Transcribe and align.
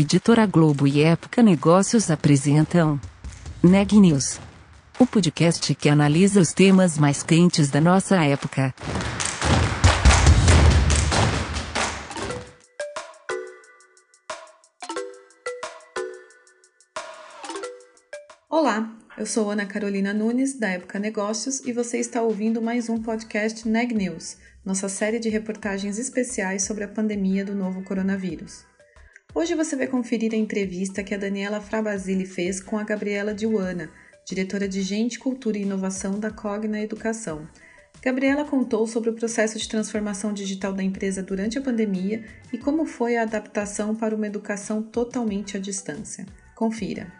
Editora 0.00 0.46
Globo 0.46 0.86
e 0.86 1.02
Época 1.02 1.42
Negócios 1.42 2.08
apresentam 2.08 3.00
Neg 3.60 3.98
News, 3.98 4.38
o 4.96 5.04
podcast 5.04 5.74
que 5.74 5.88
analisa 5.88 6.40
os 6.40 6.52
temas 6.52 6.96
mais 6.96 7.24
quentes 7.24 7.68
da 7.68 7.80
nossa 7.80 8.14
época. 8.24 8.72
Olá, 18.48 18.96
eu 19.16 19.26
sou 19.26 19.50
Ana 19.50 19.66
Carolina 19.66 20.14
Nunes, 20.14 20.56
da 20.56 20.68
Época 20.68 21.00
Negócios, 21.00 21.58
e 21.66 21.72
você 21.72 21.98
está 21.98 22.22
ouvindo 22.22 22.62
mais 22.62 22.88
um 22.88 23.02
podcast 23.02 23.66
Neg 23.66 23.92
News, 23.92 24.36
nossa 24.64 24.88
série 24.88 25.18
de 25.18 25.28
reportagens 25.28 25.98
especiais 25.98 26.62
sobre 26.62 26.84
a 26.84 26.88
pandemia 26.88 27.44
do 27.44 27.52
novo 27.52 27.82
coronavírus. 27.82 28.64
Hoje 29.34 29.54
você 29.54 29.76
vai 29.76 29.86
conferir 29.86 30.32
a 30.32 30.36
entrevista 30.36 31.04
que 31.04 31.14
a 31.14 31.18
Daniela 31.18 31.60
Frabasile 31.60 32.24
fez 32.24 32.60
com 32.60 32.78
a 32.78 32.82
Gabriela 32.82 33.34
Diuana, 33.34 33.90
diretora 34.26 34.66
de 34.66 34.80
Gente, 34.80 35.18
Cultura 35.18 35.58
e 35.58 35.62
Inovação 35.62 36.18
da 36.18 36.30
Cogna 36.30 36.80
Educação. 36.80 37.46
Gabriela 38.02 38.44
contou 38.44 38.86
sobre 38.86 39.10
o 39.10 39.14
processo 39.14 39.58
de 39.58 39.68
transformação 39.68 40.32
digital 40.32 40.72
da 40.72 40.82
empresa 40.82 41.22
durante 41.22 41.58
a 41.58 41.62
pandemia 41.62 42.24
e 42.52 42.56
como 42.56 42.86
foi 42.86 43.16
a 43.16 43.22
adaptação 43.22 43.94
para 43.94 44.16
uma 44.16 44.26
educação 44.26 44.82
totalmente 44.82 45.56
à 45.56 45.60
distância. 45.60 46.24
Confira. 46.54 47.12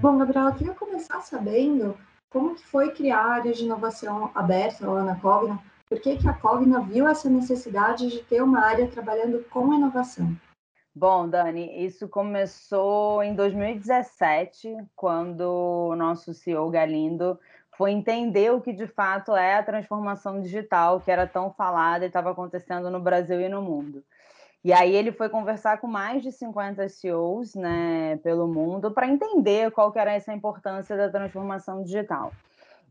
Bom, 0.00 0.18
Gabriela, 0.18 0.50
eu 0.50 0.54
queria 0.54 0.74
começar 0.74 1.20
sabendo 1.20 1.96
como 2.28 2.56
foi 2.56 2.90
criar 2.92 3.20
a 3.20 3.32
área 3.34 3.52
de 3.52 3.64
inovação 3.64 4.30
aberta 4.34 4.90
lá 4.90 5.04
na 5.04 5.14
Cogna 5.14 5.62
por 5.88 6.00
que, 6.00 6.16
que 6.16 6.28
a 6.28 6.32
Cogna 6.32 6.80
viu 6.80 7.06
essa 7.06 7.30
necessidade 7.30 8.08
de 8.08 8.22
ter 8.22 8.42
uma 8.42 8.60
área 8.60 8.88
trabalhando 8.88 9.44
com 9.50 9.72
inovação? 9.72 10.36
Bom, 10.94 11.28
Dani, 11.28 11.84
isso 11.84 12.08
começou 12.08 13.22
em 13.22 13.34
2017, 13.34 14.76
quando 14.96 15.42
o 15.90 15.94
nosso 15.94 16.32
CEO 16.32 16.70
Galindo 16.70 17.38
foi 17.76 17.92
entender 17.92 18.50
o 18.50 18.60
que 18.60 18.72
de 18.72 18.86
fato 18.86 19.36
é 19.36 19.56
a 19.56 19.62
transformação 19.62 20.40
digital 20.40 21.00
que 21.00 21.10
era 21.10 21.26
tão 21.26 21.52
falada 21.52 22.04
e 22.04 22.08
estava 22.08 22.30
acontecendo 22.30 22.90
no 22.90 22.98
Brasil 22.98 23.40
e 23.40 23.48
no 23.48 23.60
mundo. 23.60 24.02
E 24.64 24.72
aí 24.72 24.96
ele 24.96 25.12
foi 25.12 25.28
conversar 25.28 25.78
com 25.78 25.86
mais 25.86 26.22
de 26.22 26.32
50 26.32 26.88
CEOs 26.88 27.54
né, 27.54 28.16
pelo 28.22 28.48
mundo 28.48 28.90
para 28.90 29.06
entender 29.06 29.70
qual 29.70 29.92
que 29.92 29.98
era 29.98 30.14
essa 30.14 30.32
importância 30.32 30.96
da 30.96 31.10
transformação 31.10 31.84
digital. 31.84 32.32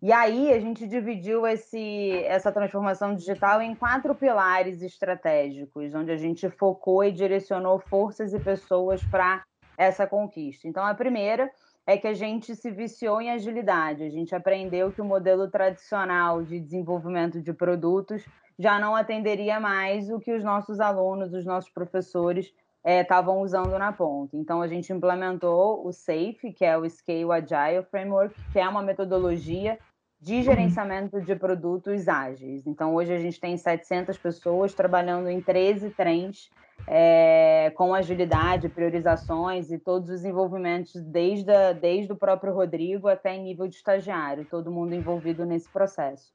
E 0.02 0.12
aí 0.12 0.54
a 0.54 0.60
gente 0.60 0.86
dividiu 0.88 1.48
esse, 1.48 2.12
essa 2.26 2.52
transformação 2.52 3.16
digital 3.16 3.62
em 3.62 3.74
quatro 3.74 4.14
pilares 4.14 4.82
estratégicos, 4.82 5.96
onde 5.96 6.12
a 6.12 6.18
gente 6.18 6.50
focou 6.50 7.04
e 7.04 7.12
direcionou 7.12 7.80
forças 7.80 8.34
e 8.34 8.40
pessoas 8.40 9.04
para 9.04 9.44
essa 9.78 10.06
conquista. 10.06 10.68
Então, 10.68 10.86
a 10.86 10.94
primeira 10.94 11.50
é 11.88 11.98
que 11.98 12.08
a 12.08 12.14
gente 12.14 12.56
se 12.56 12.72
viciou 12.72 13.22
em 13.22 13.32
agilidade. 13.32 14.04
A 14.04 14.10
gente 14.10 14.36
aprendeu 14.36 14.92
que 14.92 15.02
o 15.02 15.06
modelo 15.06 15.50
tradicional 15.50 16.44
de 16.44 16.60
desenvolvimento 16.60 17.42
de 17.42 17.54
produtos 17.54 18.26
já 18.58 18.80
não 18.80 18.96
atenderia 18.96 19.60
mais 19.60 20.10
o 20.10 20.20
que 20.20 20.34
os 20.34 20.44
nossos 20.44 20.80
alunos, 20.80 21.34
os 21.34 21.46
nossos 21.46 21.70
professores 21.70 22.54
estavam 22.86 23.40
é, 23.40 23.44
usando 23.44 23.78
na 23.80 23.92
ponta. 23.92 24.38
Então, 24.38 24.62
a 24.62 24.68
gente 24.68 24.94
implementou 24.94 25.86
o 25.86 25.92
SAFE, 25.92 26.54
que 26.56 26.64
é 26.64 26.78
o 26.78 26.88
Scale 26.88 27.32
Agile 27.32 27.84
Framework, 27.90 28.36
que 28.52 28.60
é 28.60 28.68
uma 28.68 28.82
metodologia 28.82 29.80
de 30.22 30.42
gerenciamento 30.42 31.22
de 31.22 31.36
produtos 31.36 32.08
ágeis. 32.08 32.66
Então, 32.66 32.96
hoje 32.96 33.14
a 33.14 33.20
gente 33.20 33.40
tem 33.40 33.58
700 33.58 34.18
pessoas 34.18 34.74
trabalhando 34.74 35.30
em 35.30 35.42
13 35.42 35.90
trens 35.92 36.50
é, 36.88 37.72
com 37.76 37.94
agilidade, 37.94 38.70
priorizações 38.70 39.72
e 39.72 39.78
todos 39.78 40.10
os 40.10 40.26
envolvimentos, 40.26 40.94
desde, 41.02 41.52
a, 41.52 41.74
desde 41.74 42.12
o 42.12 42.16
próprio 42.16 42.54
Rodrigo 42.54 43.08
até 43.08 43.36
em 43.36 43.44
nível 43.44 43.68
de 43.68 43.76
estagiário, 43.76 44.46
todo 44.46 44.72
mundo 44.72 44.94
envolvido 44.94 45.46
nesse 45.46 45.70
processo. 45.70 46.34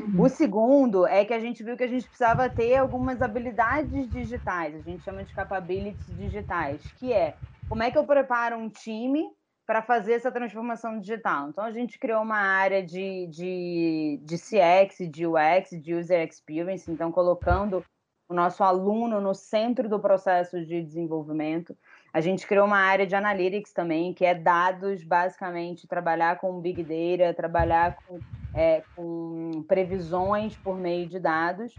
Uhum. 0.00 0.22
O 0.22 0.28
segundo 0.28 1.06
é 1.06 1.24
que 1.24 1.32
a 1.32 1.40
gente 1.40 1.62
viu 1.62 1.76
que 1.76 1.84
a 1.84 1.88
gente 1.88 2.06
precisava 2.06 2.48
ter 2.50 2.76
algumas 2.76 3.22
habilidades 3.22 4.08
digitais, 4.10 4.74
a 4.74 4.80
gente 4.80 5.02
chama 5.02 5.24
de 5.24 5.32
capabilities 5.32 6.16
digitais, 6.16 6.80
que 6.98 7.12
é 7.12 7.34
como 7.68 7.82
é 7.82 7.90
que 7.90 7.98
eu 7.98 8.04
preparo 8.04 8.56
um 8.56 8.68
time 8.68 9.26
para 9.66 9.82
fazer 9.82 10.12
essa 10.12 10.30
transformação 10.30 11.00
digital. 11.00 11.48
Então, 11.48 11.64
a 11.64 11.72
gente 11.72 11.98
criou 11.98 12.22
uma 12.22 12.38
área 12.38 12.82
de, 12.82 13.26
de, 13.26 14.20
de 14.22 14.36
CX, 14.36 15.10
de 15.10 15.26
UX, 15.26 15.70
de 15.82 15.92
User 15.92 16.26
Experience, 16.26 16.88
então, 16.90 17.10
colocando 17.10 17.84
o 18.28 18.34
nosso 18.34 18.62
aluno 18.62 19.20
no 19.20 19.34
centro 19.34 19.88
do 19.88 19.98
processo 19.98 20.64
de 20.64 20.82
desenvolvimento. 20.82 21.76
A 22.16 22.20
gente 22.22 22.46
criou 22.46 22.64
uma 22.64 22.78
área 22.78 23.06
de 23.06 23.14
analytics 23.14 23.74
também, 23.74 24.14
que 24.14 24.24
é 24.24 24.34
dados, 24.34 25.04
basicamente, 25.04 25.86
trabalhar 25.86 26.38
com 26.38 26.58
Big 26.62 26.82
Data, 26.82 27.34
trabalhar 27.34 27.94
com, 27.94 28.18
é, 28.54 28.82
com 28.96 29.62
previsões 29.68 30.56
por 30.56 30.78
meio 30.78 31.06
de 31.06 31.20
dados. 31.20 31.74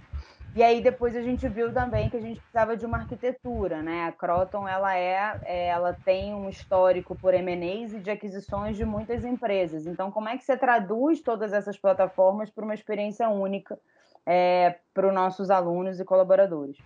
E 0.56 0.62
aí 0.62 0.80
depois 0.80 1.16
a 1.16 1.24
gente 1.24 1.50
viu 1.50 1.74
também 1.74 2.08
que 2.08 2.18
a 2.18 2.22
gente 2.22 2.40
precisava 2.40 2.78
de 2.78 2.86
uma 2.86 2.98
arquitetura, 3.00 3.82
né? 3.82 4.06
A 4.06 4.12
Croton 4.12 4.68
ela 4.68 4.96
é, 4.96 5.40
é 5.44 5.68
ela 5.70 5.98
tem 6.06 6.36
um 6.36 6.48
histórico 6.48 7.16
por 7.16 7.34
M&As 7.34 7.94
e 7.94 8.00
de 8.00 8.12
aquisições 8.12 8.78
de 8.78 8.86
muitas 8.86 9.26
empresas. 9.26 9.88
Então 9.88 10.12
como 10.12 10.30
é 10.30 10.38
que 10.38 10.44
você 10.44 10.56
traduz 10.56 11.20
todas 11.20 11.52
essas 11.52 11.80
plataformas 11.80 12.52
para 12.52 12.64
uma 12.64 12.76
experiência 12.76 13.28
única 13.28 13.80
é, 14.24 14.76
para 14.94 15.08
os 15.08 15.14
nossos 15.16 15.50
alunos 15.50 16.00
e 16.00 16.06
colaboradores? 16.06 16.78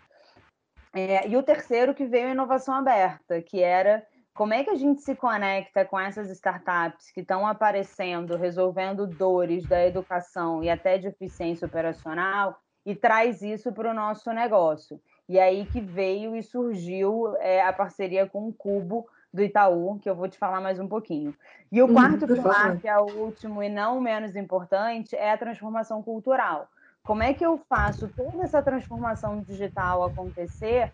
É, 0.94 1.28
e 1.28 1.38
o 1.38 1.44
terceiro 1.44 1.94
que 1.94 2.06
veio 2.06 2.28
a 2.28 2.31
inovação 2.31 2.74
aberta, 2.75 3.41
que 3.41 3.62
era 3.62 4.06
como 4.34 4.53
é 4.53 4.63
que 4.63 4.69
a 4.69 4.75
gente 4.75 5.02
se 5.02 5.16
conecta 5.16 5.85
com 5.85 6.00
essas 6.00 6.29
startups 6.29 7.12
que 7.12 7.22
estão 7.22 7.46
aparecendo, 7.46 8.35
resolvendo 8.35 9.07
dores 9.07 9.66
da 9.66 9.85
educação 9.85 10.63
e 10.63 10.69
até 10.69 10.97
de 10.97 11.07
eficiência 11.07 11.68
operacional 11.68 12.57
e 12.85 12.96
traz 12.96 13.41
isso 13.41 13.72
para 13.72 13.91
o 13.91 13.94
nosso 13.94 14.31
negócio. 14.31 15.00
E 15.29 15.40
aí 15.40 15.66
que 15.66 15.79
veio 15.79 16.35
e 16.35 16.44
surgiu 16.44 17.35
é, 17.38 17.62
a 17.62 17.72
parceria 17.72 18.28
com 18.28 18.47
o 18.47 18.53
Cubo 18.53 19.06
do 19.34 19.41
Itaú, 19.41 19.97
que 20.00 20.09
eu 20.09 20.16
vou 20.16 20.28
te 20.28 20.38
falar 20.38 20.59
mais 20.59 20.79
um 20.79 20.88
pouquinho. 20.88 21.34
E 21.72 21.81
o 21.81 21.88
uhum, 21.88 21.94
quarto 21.94 22.28
pilar, 22.28 22.78
que 22.79 22.88
é 22.88 22.97
o 22.97 23.06
último 23.06 23.63
e 23.63 23.69
não 23.69 24.02
menos 24.02 24.35
importante, 24.35 25.16
é 25.16 25.31
a 25.31 25.38
transformação 25.38 26.03
cultural. 26.03 26.68
Como 27.03 27.23
é 27.23 27.34
que 27.34 27.45
eu 27.45 27.57
faço 27.57 28.07
toda 28.09 28.44
essa 28.44 28.62
transformação 28.62 29.41
digital 29.41 30.03
acontecer, 30.03 30.91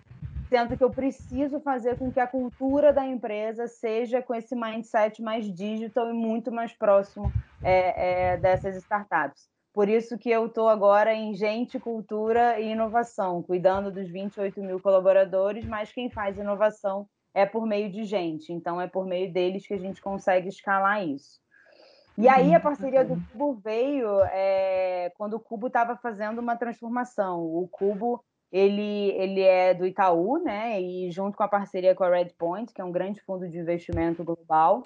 sendo 0.50 0.78
que 0.78 0.84
eu 0.84 0.90
preciso 0.90 1.60
fazer 1.60 1.98
com 1.98 2.12
que 2.12 2.20
a 2.20 2.28
cultura 2.28 2.94
da 2.94 3.06
empresa 3.06 3.68
seja 3.68 4.22
com 4.22 4.34
esse 4.34 4.56
mindset 4.56 5.22
mais 5.22 5.46
digital 5.54 6.10
e 6.10 6.14
muito 6.14 6.50
mais 6.52 6.72
próximo 6.72 7.32
é, 7.62 8.32
é, 8.32 8.38
dessas 8.38 8.78
startups. 8.78 9.50
Por 9.74 9.90
isso 9.90 10.18
que 10.18 10.32
eu 10.32 10.48
estou 10.48 10.70
agora 10.70 11.14
em 11.14 11.36
gente, 11.36 11.78
cultura 11.78 12.60
e 12.60 12.72
inovação, 12.72 13.44
cuidando 13.44 13.92
dos 13.92 14.10
28 14.10 14.60
mil 14.62 14.80
colaboradores, 14.80 15.66
mas 15.66 15.92
quem 15.92 16.10
faz 16.10 16.38
inovação 16.38 17.06
é 17.34 17.46
por 17.46 17.68
meio 17.68 17.92
de 17.92 18.04
gente. 18.04 18.52
Então, 18.52 18.82
é 18.82 18.88
por 18.88 19.06
meio 19.06 19.32
deles 19.32 19.68
que 19.68 19.74
a 19.74 19.78
gente 19.78 20.02
consegue 20.02 20.48
escalar 20.48 21.06
isso. 21.06 21.40
E 22.18 22.28
aí 22.28 22.54
a 22.56 22.60
parceria 22.60 23.06
do 23.06 23.22
Cubo 23.32 23.60
veio 23.64 24.22
é, 24.32 25.12
quando 25.18 25.36
o 25.36 25.40
Cubo 25.40 25.68
estava 25.68 25.96
fazendo 25.96 26.40
uma 26.40 26.56
transformação. 26.56 27.44
O 27.44 27.68
Cubo 27.68 28.24
ele, 28.52 29.12
ele 29.12 29.42
é 29.42 29.74
do 29.74 29.86
Itaú, 29.86 30.40
né? 30.40 30.82
E 30.82 31.12
junto 31.12 31.38
com 31.38 31.44
a 31.44 31.48
parceria 31.48 31.94
com 31.94 32.04
a 32.04 32.10
Redpoint, 32.10 32.74
que 32.74 32.82
é 32.82 32.84
um 32.84 32.92
grande 32.92 33.22
fundo 33.22 33.48
de 33.48 33.60
investimento 33.60 34.24
global, 34.24 34.84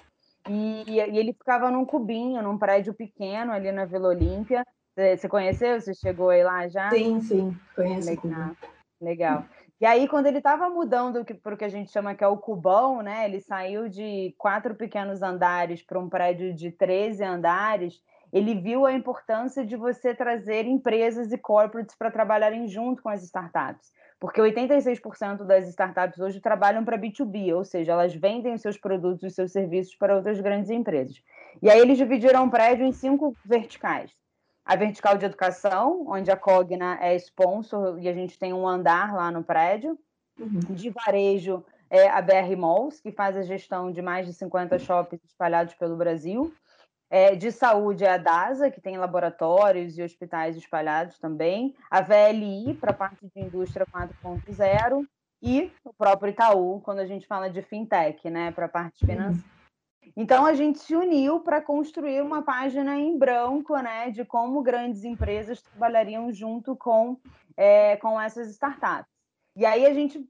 e, 0.48 0.84
e 0.88 1.18
ele 1.18 1.32
ficava 1.32 1.70
num 1.70 1.84
cubinho, 1.84 2.42
num 2.42 2.58
prédio 2.58 2.92
pequeno 2.92 3.52
ali 3.52 3.70
na 3.70 3.84
Vila 3.84 4.08
Olímpia, 4.08 4.64
você 4.94 5.28
conheceu? 5.28 5.80
Você 5.80 5.94
chegou 5.94 6.28
aí 6.28 6.42
lá 6.42 6.68
já? 6.68 6.90
Sim, 6.90 7.20
sim, 7.20 7.56
conheço. 7.74 8.10
Legal. 8.10 8.56
Legal. 9.00 9.44
E 9.82 9.84
aí, 9.84 10.06
quando 10.06 10.26
ele 10.26 10.38
estava 10.38 10.70
mudando 10.70 11.24
para 11.42 11.54
o 11.54 11.56
que 11.56 11.64
a 11.64 11.68
gente 11.68 11.90
chama 11.90 12.14
que 12.14 12.22
é 12.22 12.28
o 12.28 12.36
cubão, 12.36 13.02
né? 13.02 13.24
Ele 13.24 13.40
saiu 13.40 13.88
de 13.88 14.32
quatro 14.38 14.76
pequenos 14.76 15.22
andares 15.22 15.82
para 15.82 15.98
um 15.98 16.08
prédio 16.08 16.54
de 16.54 16.70
13 16.70 17.24
andares. 17.24 18.00
Ele 18.32 18.54
viu 18.54 18.86
a 18.86 18.92
importância 18.92 19.66
de 19.66 19.74
você 19.74 20.14
trazer 20.14 20.66
empresas 20.66 21.32
e 21.32 21.36
corporates 21.36 21.96
para 21.96 22.12
trabalharem 22.12 22.68
junto 22.68 23.02
com 23.02 23.08
as 23.08 23.24
startups. 23.24 23.90
Porque 24.20 24.40
86% 24.40 25.42
das 25.44 25.66
startups 25.66 26.20
hoje 26.20 26.40
trabalham 26.40 26.84
para 26.84 26.96
B2B, 26.96 27.52
ou 27.52 27.64
seja, 27.64 27.90
elas 27.90 28.14
vendem 28.14 28.54
os 28.54 28.62
seus 28.62 28.78
produtos 28.78 29.24
e 29.24 29.34
seus 29.34 29.50
serviços 29.50 29.96
para 29.96 30.14
outras 30.14 30.40
grandes 30.40 30.70
empresas. 30.70 31.20
E 31.60 31.68
aí 31.68 31.80
eles 31.80 31.98
dividiram 31.98 32.46
o 32.46 32.50
prédio 32.52 32.86
em 32.86 32.92
cinco 32.92 33.36
verticais 33.44 34.12
a 34.64 34.76
vertical 34.76 35.18
de 35.18 35.24
educação, 35.24 36.04
onde 36.08 36.30
a 36.30 36.36
Cogna 36.36 36.98
é 37.00 37.14
sponsor 37.16 37.98
e 37.98 38.08
a 38.08 38.12
gente 38.12 38.38
tem 38.38 38.52
um 38.52 38.66
andar 38.66 39.14
lá 39.14 39.30
no 39.30 39.42
prédio. 39.42 39.98
Uhum. 40.38 40.60
De 40.70 40.88
varejo, 40.90 41.64
é 41.90 42.08
a 42.08 42.22
BR 42.22 42.56
Malls, 42.56 43.00
que 43.00 43.12
faz 43.12 43.36
a 43.36 43.42
gestão 43.42 43.92
de 43.92 44.00
mais 44.00 44.26
de 44.26 44.32
50 44.32 44.78
shoppings 44.78 45.22
espalhados 45.24 45.74
pelo 45.74 45.94
Brasil. 45.94 46.52
É, 47.10 47.36
de 47.36 47.52
saúde 47.52 48.04
é 48.04 48.10
a 48.10 48.16
DASA, 48.16 48.70
que 48.70 48.80
tem 48.80 48.96
laboratórios 48.96 49.98
e 49.98 50.02
hospitais 50.02 50.56
espalhados 50.56 51.18
também. 51.18 51.74
A 51.90 52.00
VLI, 52.00 52.72
para 52.80 52.92
a 52.92 52.94
parte 52.94 53.26
de 53.26 53.42
indústria 53.42 53.84
4.0. 53.84 55.06
e 55.42 55.70
o 55.84 55.92
próprio 55.92 56.30
Itaú, 56.30 56.80
quando 56.80 57.00
a 57.00 57.06
gente 57.06 57.26
fala 57.26 57.50
de 57.50 57.60
fintech, 57.60 58.30
né, 58.30 58.50
para 58.52 58.64
a 58.64 58.68
parte 58.70 59.04
financeira. 59.04 59.44
Então 60.16 60.44
a 60.44 60.52
gente 60.54 60.78
se 60.78 60.94
uniu 60.94 61.40
para 61.40 61.60
construir 61.60 62.20
uma 62.22 62.42
página 62.42 62.98
em 62.98 63.16
branco, 63.16 63.76
né, 63.78 64.10
de 64.10 64.24
como 64.24 64.62
grandes 64.62 65.04
empresas 65.04 65.62
trabalhariam 65.62 66.30
junto 66.32 66.76
com, 66.76 67.16
é, 67.56 67.96
com 67.96 68.20
essas 68.20 68.48
startups. 68.50 69.10
E 69.56 69.64
aí 69.64 69.86
a 69.86 69.92
gente 69.92 70.24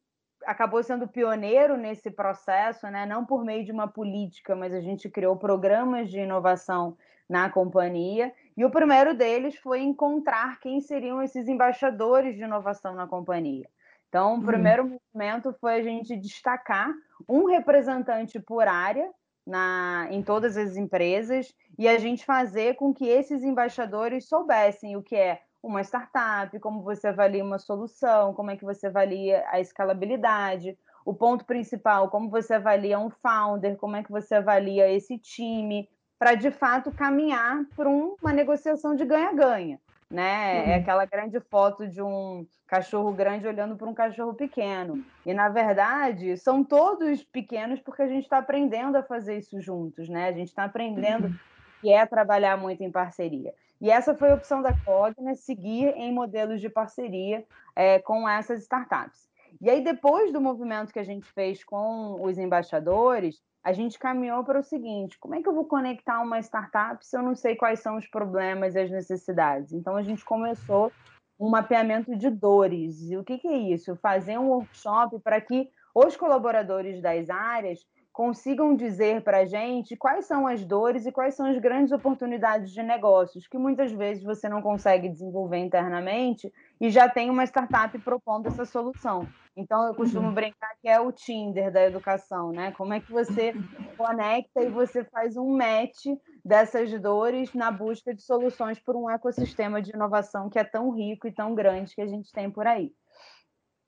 acabou 0.44 0.82
sendo 0.82 1.08
pioneiro 1.08 1.76
nesse 1.76 2.10
processo, 2.10 2.86
né, 2.88 3.06
não 3.06 3.24
por 3.24 3.44
meio 3.44 3.64
de 3.64 3.72
uma 3.72 3.88
política, 3.88 4.54
mas 4.54 4.72
a 4.72 4.80
gente 4.80 5.08
criou 5.08 5.36
programas 5.36 6.10
de 6.10 6.20
inovação 6.20 6.96
na 7.28 7.48
companhia. 7.48 8.32
E 8.56 8.64
o 8.64 8.70
primeiro 8.70 9.14
deles 9.14 9.56
foi 9.56 9.80
encontrar 9.80 10.60
quem 10.60 10.80
seriam 10.80 11.22
esses 11.22 11.48
embaixadores 11.48 12.36
de 12.36 12.42
inovação 12.42 12.94
na 12.94 13.06
companhia. 13.06 13.68
Então, 14.08 14.32
o 14.32 14.36
uhum. 14.36 14.42
primeiro 14.42 14.82
uhum. 14.82 14.98
movimento 15.14 15.56
foi 15.58 15.76
a 15.76 15.82
gente 15.82 16.14
destacar 16.16 16.92
um 17.26 17.46
representante 17.46 18.38
por 18.38 18.68
área 18.68 19.10
na, 19.46 20.06
em 20.10 20.22
todas 20.22 20.56
as 20.56 20.76
empresas 20.76 21.54
e 21.78 21.88
a 21.88 21.98
gente 21.98 22.24
fazer 22.24 22.76
com 22.76 22.92
que 22.92 23.06
esses 23.06 23.42
embaixadores 23.42 24.28
soubessem 24.28 24.96
o 24.96 25.02
que 25.02 25.16
é 25.16 25.40
uma 25.62 25.82
startup, 25.82 26.58
como 26.58 26.82
você 26.82 27.08
avalia 27.08 27.44
uma 27.44 27.58
solução, 27.58 28.34
como 28.34 28.50
é 28.50 28.56
que 28.56 28.64
você 28.64 28.88
avalia 28.88 29.44
a 29.48 29.60
escalabilidade, 29.60 30.76
o 31.04 31.14
ponto 31.14 31.44
principal, 31.44 32.08
como 32.08 32.28
você 32.28 32.54
avalia 32.54 32.98
um 32.98 33.10
founder, 33.10 33.76
como 33.76 33.96
é 33.96 34.02
que 34.02 34.10
você 34.10 34.36
avalia 34.36 34.90
esse 34.90 35.18
time, 35.18 35.88
para 36.18 36.34
de 36.34 36.50
fato 36.50 36.90
caminhar 36.92 37.64
para 37.76 37.88
uma 37.88 38.32
negociação 38.32 38.94
de 38.94 39.04
ganha-ganha. 39.04 39.80
Né? 40.12 40.58
É 40.58 40.62
uhum. 40.62 40.70
É 40.70 40.74
aquela 40.74 41.06
grande 41.06 41.40
foto 41.40 41.88
de 41.88 42.02
um 42.02 42.46
cachorro 42.66 43.12
grande 43.12 43.46
olhando 43.46 43.76
para 43.76 43.88
um 43.88 43.94
cachorro 43.94 44.34
pequeno. 44.34 45.02
E, 45.24 45.32
na 45.32 45.48
verdade, 45.48 46.36
são 46.36 46.62
todos 46.62 47.24
pequenos 47.24 47.80
porque 47.80 48.02
a 48.02 48.06
gente 48.06 48.24
está 48.24 48.38
aprendendo 48.38 48.96
a 48.96 49.02
fazer 49.02 49.38
isso 49.38 49.58
juntos, 49.58 50.10
né? 50.10 50.28
A 50.28 50.32
gente 50.32 50.48
está 50.48 50.64
aprendendo 50.64 51.28
uhum. 51.28 51.34
que 51.80 51.90
é 51.90 52.04
trabalhar 52.04 52.58
muito 52.58 52.82
em 52.82 52.90
parceria. 52.90 53.54
E 53.80 53.90
essa 53.90 54.14
foi 54.14 54.30
a 54.30 54.34
opção 54.34 54.62
da 54.62 54.72
Cogna, 54.84 55.34
seguir 55.34 55.88
em 55.96 56.12
modelos 56.12 56.60
de 56.60 56.68
parceria 56.68 57.44
é, 57.74 57.98
com 57.98 58.28
essas 58.28 58.62
startups. 58.62 59.28
E 59.60 59.68
aí, 59.68 59.82
depois 59.82 60.32
do 60.32 60.40
movimento 60.40 60.92
que 60.92 60.98
a 60.98 61.04
gente 61.04 61.26
fez 61.32 61.64
com 61.64 62.22
os 62.22 62.38
embaixadores, 62.38 63.42
a 63.62 63.72
gente 63.72 63.98
caminhou 63.98 64.42
para 64.44 64.60
o 64.60 64.62
seguinte: 64.62 65.18
como 65.18 65.34
é 65.34 65.42
que 65.42 65.48
eu 65.48 65.54
vou 65.54 65.64
conectar 65.64 66.20
uma 66.20 66.40
startup 66.40 67.04
se 67.04 67.16
eu 67.16 67.22
não 67.22 67.34
sei 67.34 67.56
quais 67.56 67.80
são 67.80 67.96
os 67.96 68.06
problemas 68.06 68.74
e 68.74 68.80
as 68.80 68.90
necessidades? 68.90 69.72
Então, 69.72 69.96
a 69.96 70.02
gente 70.02 70.24
começou 70.24 70.90
um 71.38 71.48
mapeamento 71.48 72.16
de 72.16 72.30
dores. 72.30 73.02
E 73.10 73.16
o 73.16 73.24
que, 73.24 73.38
que 73.38 73.48
é 73.48 73.56
isso? 73.56 73.96
Fazer 73.96 74.38
um 74.38 74.48
workshop 74.48 75.18
para 75.20 75.40
que 75.40 75.68
os 75.94 76.16
colaboradores 76.16 77.00
das 77.00 77.28
áreas 77.28 77.84
consigam 78.12 78.76
dizer 78.76 79.22
para 79.22 79.38
a 79.38 79.44
gente 79.46 79.96
quais 79.96 80.26
são 80.26 80.46
as 80.46 80.64
dores 80.64 81.06
e 81.06 81.12
quais 81.12 81.34
são 81.34 81.46
as 81.46 81.58
grandes 81.58 81.92
oportunidades 81.92 82.70
de 82.70 82.82
negócios 82.82 83.48
que 83.48 83.56
muitas 83.56 83.90
vezes 83.90 84.22
você 84.22 84.48
não 84.48 84.60
consegue 84.60 85.08
desenvolver 85.08 85.56
internamente 85.56 86.52
e 86.82 86.90
já 86.90 87.08
tem 87.08 87.30
uma 87.30 87.44
startup 87.44 87.96
propondo 88.00 88.48
essa 88.48 88.64
solução. 88.64 89.28
Então, 89.56 89.86
eu 89.86 89.94
costumo 89.94 90.26
uhum. 90.26 90.34
brincar 90.34 90.74
que 90.80 90.88
é 90.88 90.98
o 90.98 91.12
Tinder 91.12 91.70
da 91.70 91.84
educação, 91.84 92.50
né? 92.50 92.72
Como 92.72 92.92
é 92.92 92.98
que 92.98 93.12
você 93.12 93.52
conecta 93.96 94.62
e 94.62 94.68
você 94.68 95.04
faz 95.04 95.36
um 95.36 95.56
match 95.56 96.06
dessas 96.44 96.90
dores 97.00 97.54
na 97.54 97.70
busca 97.70 98.12
de 98.12 98.22
soluções 98.22 98.80
por 98.80 98.96
um 98.96 99.08
ecossistema 99.08 99.80
de 99.80 99.92
inovação 99.92 100.50
que 100.50 100.58
é 100.58 100.64
tão 100.64 100.90
rico 100.90 101.28
e 101.28 101.32
tão 101.32 101.54
grande 101.54 101.94
que 101.94 102.02
a 102.02 102.06
gente 102.08 102.32
tem 102.32 102.50
por 102.50 102.66
aí. 102.66 102.92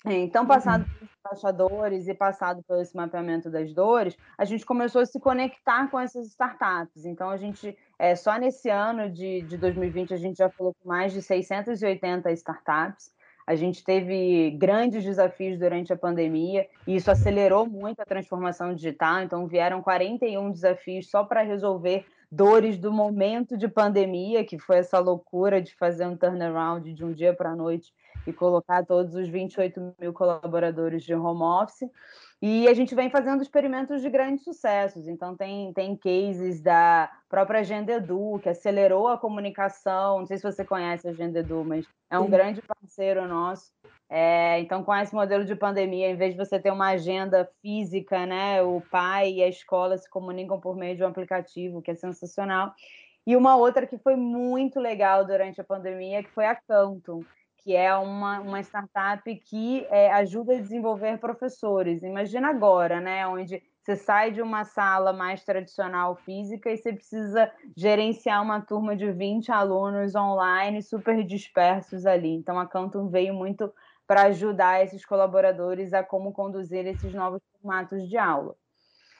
Então, 0.06 0.46
passado 0.46 0.82
uhum. 0.82 0.88
pelos 0.98 1.10
embaixadores 1.18 2.08
e 2.08 2.14
passado 2.14 2.62
pelo 2.64 2.80
esse 2.80 2.94
mapeamento 2.94 3.48
das 3.48 3.72
dores, 3.72 4.16
a 4.36 4.44
gente 4.44 4.64
começou 4.66 5.00
a 5.00 5.06
se 5.06 5.18
conectar 5.18 5.90
com 5.90 5.98
essas 5.98 6.26
startups. 6.26 7.06
Então, 7.06 7.30
a 7.30 7.38
gente, 7.38 7.76
é, 7.98 8.14
só 8.14 8.36
nesse 8.36 8.68
ano 8.68 9.10
de, 9.10 9.40
de 9.42 9.56
2020, 9.56 10.12
a 10.12 10.18
gente 10.18 10.36
já 10.36 10.50
falou 10.50 10.74
com 10.74 10.88
mais 10.88 11.12
de 11.12 11.22
680 11.22 12.30
startups. 12.32 13.14
A 13.46 13.54
gente 13.54 13.82
teve 13.82 14.50
grandes 14.52 15.04
desafios 15.04 15.58
durante 15.58 15.92
a 15.92 15.96
pandemia 15.96 16.66
e 16.86 16.96
isso 16.96 17.10
acelerou 17.10 17.66
muito 17.66 18.00
a 18.00 18.04
transformação 18.04 18.74
digital. 18.74 19.22
Então, 19.22 19.46
vieram 19.46 19.82
41 19.82 20.50
desafios 20.50 21.08
só 21.10 21.24
para 21.24 21.42
resolver 21.42 22.04
dores 22.30 22.76
do 22.78 22.92
momento 22.92 23.56
de 23.56 23.68
pandemia, 23.68 24.44
que 24.44 24.58
foi 24.58 24.78
essa 24.78 24.98
loucura 24.98 25.62
de 25.62 25.74
fazer 25.74 26.06
um 26.06 26.16
turnaround 26.16 26.92
de 26.92 27.04
um 27.04 27.12
dia 27.12 27.32
para 27.32 27.50
a 27.50 27.56
noite 27.56 27.92
e 28.26 28.32
colocar 28.32 28.84
todos 28.84 29.14
os 29.14 29.28
28 29.28 29.94
mil 29.98 30.12
colaboradores 30.12 31.02
de 31.02 31.14
home 31.14 31.42
office. 31.42 31.88
E 32.42 32.68
a 32.68 32.74
gente 32.74 32.94
vem 32.94 33.08
fazendo 33.08 33.42
experimentos 33.42 34.02
de 34.02 34.10
grandes 34.10 34.44
sucessos. 34.44 35.08
Então, 35.08 35.34
tem, 35.34 35.72
tem 35.72 35.96
cases 35.96 36.60
da 36.60 37.10
própria 37.28 37.60
Agenda 37.60 37.94
Edu, 37.94 38.38
que 38.42 38.48
acelerou 38.48 39.08
a 39.08 39.16
comunicação. 39.16 40.18
Não 40.18 40.26
sei 40.26 40.36
se 40.36 40.42
você 40.42 40.64
conhece 40.64 41.08
a 41.08 41.12
Agenda 41.12 41.38
Edu, 41.38 41.64
mas 41.64 41.86
é 42.10 42.18
um 42.18 42.24
Sim. 42.24 42.30
grande 42.30 42.62
parceiro 42.62 43.26
nosso. 43.26 43.72
É, 44.10 44.60
então, 44.60 44.84
com 44.84 44.94
esse 44.94 45.14
modelo 45.14 45.44
de 45.44 45.56
pandemia, 45.56 46.10
em 46.10 46.16
vez 46.16 46.34
de 46.34 46.38
você 46.38 46.60
ter 46.60 46.70
uma 46.70 46.90
agenda 46.90 47.48
física, 47.62 48.26
né, 48.26 48.62
o 48.62 48.82
pai 48.90 49.32
e 49.32 49.42
a 49.42 49.48
escola 49.48 49.96
se 49.96 50.08
comunicam 50.10 50.60
por 50.60 50.76
meio 50.76 50.96
de 50.96 51.02
um 51.02 51.08
aplicativo, 51.08 51.80
que 51.80 51.92
é 51.92 51.94
sensacional. 51.94 52.74
E 53.26 53.34
uma 53.36 53.56
outra 53.56 53.86
que 53.86 53.96
foi 53.96 54.16
muito 54.16 54.78
legal 54.78 55.24
durante 55.24 55.60
a 55.60 55.64
pandemia, 55.64 56.22
que 56.22 56.30
foi 56.30 56.44
a 56.44 56.54
Canton 56.54 57.24
que 57.64 57.74
é 57.74 57.94
uma, 57.96 58.40
uma 58.40 58.60
startup 58.60 59.34
que 59.36 59.86
é, 59.88 60.12
ajuda 60.12 60.54
a 60.54 60.60
desenvolver 60.60 61.18
professores. 61.18 62.02
Imagina 62.02 62.50
agora, 62.50 63.00
né, 63.00 63.26
onde 63.26 63.62
você 63.82 63.96
sai 63.96 64.30
de 64.30 64.42
uma 64.42 64.64
sala 64.64 65.14
mais 65.14 65.42
tradicional 65.42 66.14
física 66.14 66.70
e 66.70 66.76
você 66.76 66.92
precisa 66.92 67.50
gerenciar 67.74 68.42
uma 68.42 68.60
turma 68.60 68.94
de 68.94 69.10
20 69.10 69.50
alunos 69.50 70.14
online 70.14 70.82
super 70.82 71.24
dispersos 71.24 72.04
ali. 72.04 72.34
Então 72.34 72.58
a 72.58 72.66
Canton 72.66 73.08
veio 73.08 73.32
muito 73.32 73.72
para 74.06 74.24
ajudar 74.24 74.84
esses 74.84 75.04
colaboradores 75.06 75.94
a 75.94 76.02
como 76.04 76.32
conduzir 76.32 76.86
esses 76.86 77.14
novos 77.14 77.40
formatos 77.60 78.06
de 78.06 78.18
aula. 78.18 78.54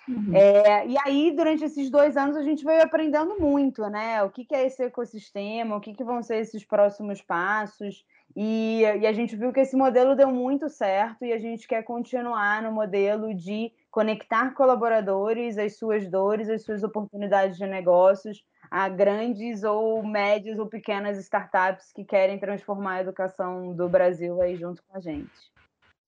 Uhum. 0.06 0.35
É, 0.35 0.87
e 0.87 0.96
aí, 1.02 1.35
durante 1.35 1.64
esses 1.64 1.88
dois 1.88 2.14
anos, 2.14 2.37
a 2.37 2.43
gente 2.43 2.62
veio 2.62 2.82
aprendendo 2.82 3.41
muito, 3.41 3.88
né? 3.88 4.23
O 4.23 4.29
que, 4.29 4.44
que 4.44 4.55
é 4.55 4.67
esse 4.67 4.82
ecossistema, 4.82 5.77
o 5.77 5.81
que, 5.81 5.94
que 5.94 6.05
vão 6.05 6.22
ser 6.22 6.36
esses 6.36 6.63
próximos 6.63 7.22
passos. 7.22 8.05
E, 8.36 8.81
e, 8.82 9.06
a 9.06 9.12
gente 9.12 9.36
viu 9.36 9.53
que 9.53 9.60
esse 9.60 9.76
modelo 9.76 10.17
deu 10.17 10.29
muito 10.31 10.69
certo 10.69 11.24
e 11.24 11.32
a 11.32 11.38
gente 11.38 11.69
quer 11.69 11.84
continuar 11.84 12.62
no 12.62 12.72
modelo 12.72 13.32
de 13.32 13.70
conectar 13.91 14.55
colaboradores, 14.55 15.56
as 15.56 15.76
suas 15.76 16.08
dores, 16.08 16.48
as 16.48 16.64
suas 16.64 16.82
oportunidades 16.82 17.56
de 17.56 17.67
negócios 17.67 18.44
a 18.74 18.88
grandes 18.88 19.62
ou 19.62 20.03
médias 20.03 20.58
ou 20.58 20.67
pequenas 20.67 21.17
startups 21.19 21.93
que 21.93 22.05
querem 22.05 22.41
transformar 22.41 22.94
a 22.94 23.00
educação 23.03 23.72
do 23.72 23.88
Brasil 23.88 24.43
aí 24.43 24.56
junto 24.56 24.82
com 24.82 24.96
a 24.96 25.00
gente. 25.00 25.53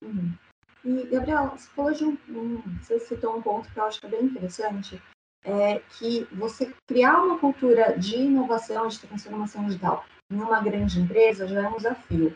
Uhum. 0.01 0.33
E, 0.83 1.05
Gabriel, 1.05 1.51
você 1.55 1.69
falou 1.69 1.93
de 1.93 2.03
um, 2.03 2.17
um, 2.29 2.61
você 2.81 2.99
citou 2.99 3.37
um 3.37 3.41
ponto 3.41 3.71
que 3.71 3.79
eu 3.79 3.85
acho 3.85 4.01
que 4.01 4.07
é 4.07 4.09
bem 4.09 4.25
interessante, 4.25 5.01
é 5.45 5.79
que 5.97 6.27
você 6.33 6.73
criar 6.87 7.21
uma 7.23 7.39
cultura 7.39 7.97
de 7.97 8.17
inovação, 8.17 8.87
de 8.87 8.99
transformação 8.99 9.65
digital 9.65 10.03
em 10.31 10.41
uma 10.41 10.61
grande 10.61 10.99
empresa 10.99 11.47
já 11.47 11.63
é 11.63 11.67
um 11.67 11.77
desafio. 11.77 12.35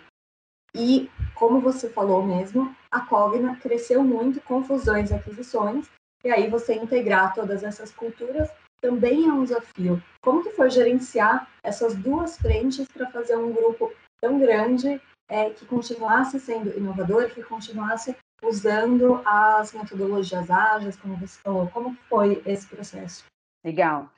E, 0.74 1.10
como 1.36 1.60
você 1.60 1.90
falou 1.90 2.24
mesmo, 2.24 2.74
a 2.90 3.02
Cogna 3.02 3.58
cresceu 3.58 4.04
muito 4.04 4.40
com 4.42 4.64
fusões 4.64 5.12
e 5.12 5.14
aquisições, 5.14 5.90
e 6.24 6.30
aí 6.30 6.50
você 6.50 6.74
integrar 6.76 7.34
todas 7.34 7.64
essas 7.64 7.92
culturas 7.92 8.50
também 8.80 9.28
é 9.28 9.34
um 9.34 9.44
desafio. 9.44 10.02
Como 10.22 10.44
que 10.44 10.52
foi 10.52 10.70
gerenciar 10.70 11.48
essas 11.64 11.96
duas 11.96 12.38
frentes 12.38 12.88
para 12.88 13.10
fazer 13.12 13.36
um 13.36 13.52
grupo 13.52 13.92
tão 14.20 14.40
grande 14.40 15.02
é, 15.30 15.50
que 15.50 15.66
continuasse 15.66 16.40
sendo 16.40 16.76
inovador, 16.78 17.30
que 17.30 17.44
continuasse 17.44 18.16
usando 18.44 19.22
as 19.26 19.72
metodologias 19.72 20.50
ágeis, 20.50 20.98
como 20.98 21.16
você 21.16 21.40
falou? 21.40 21.68
Como 21.70 21.96
foi 22.10 22.42
esse 22.46 22.68
processo? 22.68 23.24
Legal. 23.64 24.10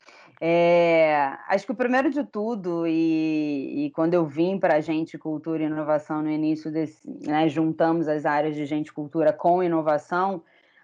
É, 0.46 1.38
acho 1.48 1.66
que 1.66 1.72
o 1.72 1.76
primeiro 1.76 2.10
de 2.10 2.22
tudo, 2.22 2.86
e, 2.86 3.86
e 3.86 3.92
quando 3.92 4.14
eu 4.14 4.26
vim 4.26 4.60
para 4.60 4.76
a 4.76 4.82
gente 4.82 5.18
cultura 5.18 5.64
e 5.64 5.68
inovação 5.68 6.22
no 6.22 6.30
início 6.30 6.70
desse, 6.70 7.00
né, 7.26 7.48
juntamos 7.48 8.10
as 8.10 8.26
áreas 8.26 8.54
de 8.54 8.66
gente 8.66 8.92
cultura 8.92 9.32
com 9.32 9.64
inovação, 9.64 10.44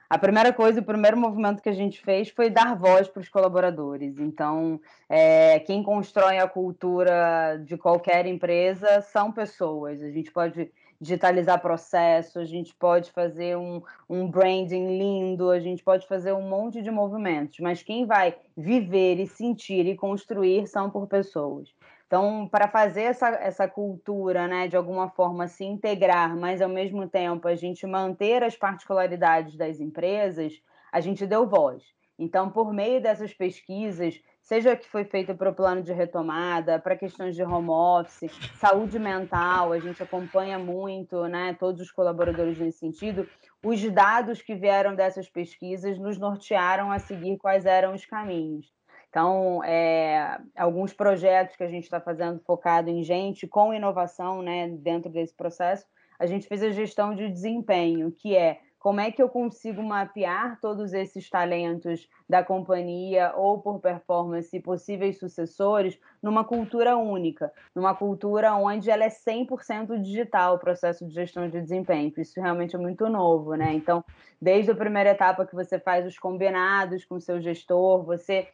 a 0.09 0.17
primeira 0.17 0.53
coisa, 0.53 0.79
o 0.79 0.83
primeiro 0.83 1.17
movimento 1.17 1.61
que 1.61 1.67
a 1.67 1.73
gente 1.73 1.99
fez 1.99 2.29
foi 2.29 2.49
dar 2.49 2.73
voz 2.73 3.09
para 3.09 3.19
os 3.19 3.27
colaboradores. 3.27 4.17
Então, 4.17 4.79
é, 5.09 5.59
quem 5.59 5.83
constrói 5.83 6.37
a 6.37 6.47
cultura 6.47 7.61
de 7.61 7.77
qualquer 7.77 8.25
empresa 8.27 9.01
são 9.01 9.29
pessoas. 9.29 10.01
A 10.01 10.09
gente 10.09 10.31
pode 10.31 10.71
digitalizar 10.99 11.61
processos, 11.61 12.35
a 12.35 12.45
gente 12.45 12.75
pode 12.75 13.11
fazer 13.11 13.55
um, 13.55 13.81
um 14.09 14.29
branding 14.29 14.97
lindo, 14.97 15.49
a 15.49 15.59
gente 15.59 15.83
pode 15.83 16.07
fazer 16.07 16.33
um 16.33 16.47
monte 16.47 16.81
de 16.81 16.91
movimentos, 16.91 17.59
mas 17.59 17.81
quem 17.81 18.05
vai 18.05 18.35
viver 18.55 19.19
e 19.19 19.27
sentir 19.27 19.85
e 19.85 19.95
construir 19.95 20.67
são 20.67 20.89
por 20.89 21.07
pessoas. 21.07 21.73
Então, 22.05 22.47
para 22.47 22.67
fazer 22.67 23.03
essa, 23.03 23.27
essa 23.27 23.67
cultura, 23.67 24.47
né, 24.47 24.67
de 24.67 24.75
alguma 24.75 25.09
forma 25.09 25.47
se 25.47 25.63
integrar, 25.63 26.35
mas 26.35 26.59
ao 26.59 26.67
mesmo 26.67 27.07
tempo 27.07 27.47
a 27.47 27.55
gente 27.55 27.85
manter 27.85 28.43
as 28.43 28.57
particularidades 28.57 29.55
das 29.55 29.79
empresas, 29.79 30.59
a 30.91 30.99
gente 30.99 31.27
deu 31.27 31.47
voz. 31.47 31.83
Então, 32.17 32.49
por 32.49 32.73
meio 32.73 32.99
dessas 32.99 33.33
pesquisas, 33.33 34.19
seja 34.49 34.75
que 34.75 34.89
foi 34.89 35.03
feito 35.03 35.35
para 35.35 35.51
o 35.51 35.53
plano 35.53 35.83
de 35.83 35.93
retomada, 35.93 36.79
para 36.79 36.95
questões 36.95 37.35
de 37.35 37.43
home 37.43 37.69
office, 37.69 38.31
saúde 38.55 38.97
mental, 38.97 39.71
a 39.71 39.77
gente 39.77 40.01
acompanha 40.01 40.57
muito, 40.57 41.27
né, 41.27 41.55
todos 41.59 41.79
os 41.79 41.91
colaboradores 41.91 42.57
nesse 42.57 42.79
sentido. 42.79 43.29
Os 43.63 43.79
dados 43.91 44.41
que 44.41 44.55
vieram 44.55 44.95
dessas 44.95 45.29
pesquisas 45.29 45.99
nos 45.99 46.17
nortearam 46.17 46.91
a 46.91 46.97
seguir 46.97 47.37
quais 47.37 47.67
eram 47.67 47.93
os 47.93 48.07
caminhos. 48.07 48.73
Então, 49.07 49.63
é, 49.63 50.39
alguns 50.57 50.93
projetos 50.93 51.55
que 51.55 51.63
a 51.63 51.69
gente 51.69 51.83
está 51.83 52.01
fazendo 52.01 52.39
focado 52.39 52.89
em 52.89 53.03
gente 53.03 53.47
com 53.47 53.71
inovação, 53.71 54.41
né, 54.41 54.67
dentro 54.67 55.11
desse 55.11 55.35
processo, 55.35 55.85
a 56.17 56.25
gente 56.25 56.47
fez 56.47 56.63
a 56.63 56.71
gestão 56.71 57.13
de 57.13 57.29
desempenho, 57.29 58.11
que 58.11 58.35
é 58.35 58.59
como 58.79 59.01
é 59.01 59.11
que 59.11 59.21
eu 59.21 59.27
consigo 59.27 59.83
mapear 59.83 60.57
todos 60.61 60.93
esses 60.93 61.29
talentos 61.29 62.09
da 62.27 62.41
companhia 62.41 63.33
ou 63.35 63.59
por 63.59 63.79
performance 63.79 64.57
possíveis 64.61 65.19
sucessores 65.19 65.99
numa 66.23 66.45
cultura 66.45 66.95
única, 66.95 67.51
numa 67.75 67.93
cultura 67.93 68.55
onde 68.55 68.89
ela 68.89 69.03
é 69.03 69.09
100% 69.09 70.01
digital, 70.01 70.55
o 70.55 70.59
processo 70.59 71.05
de 71.05 71.13
gestão 71.13 71.49
de 71.49 71.61
desempenho. 71.61 72.13
Isso 72.17 72.39
realmente 72.39 72.75
é 72.75 72.79
muito 72.79 73.09
novo, 73.09 73.53
né? 73.55 73.73
Então, 73.73 74.03
desde 74.41 74.71
a 74.71 74.75
primeira 74.75 75.09
etapa 75.09 75.45
que 75.45 75.53
você 75.53 75.77
faz 75.77 76.07
os 76.07 76.17
combinados 76.17 77.03
com 77.03 77.15
o 77.15 77.21
seu 77.21 77.41
gestor, 77.41 78.03
você 78.03 78.47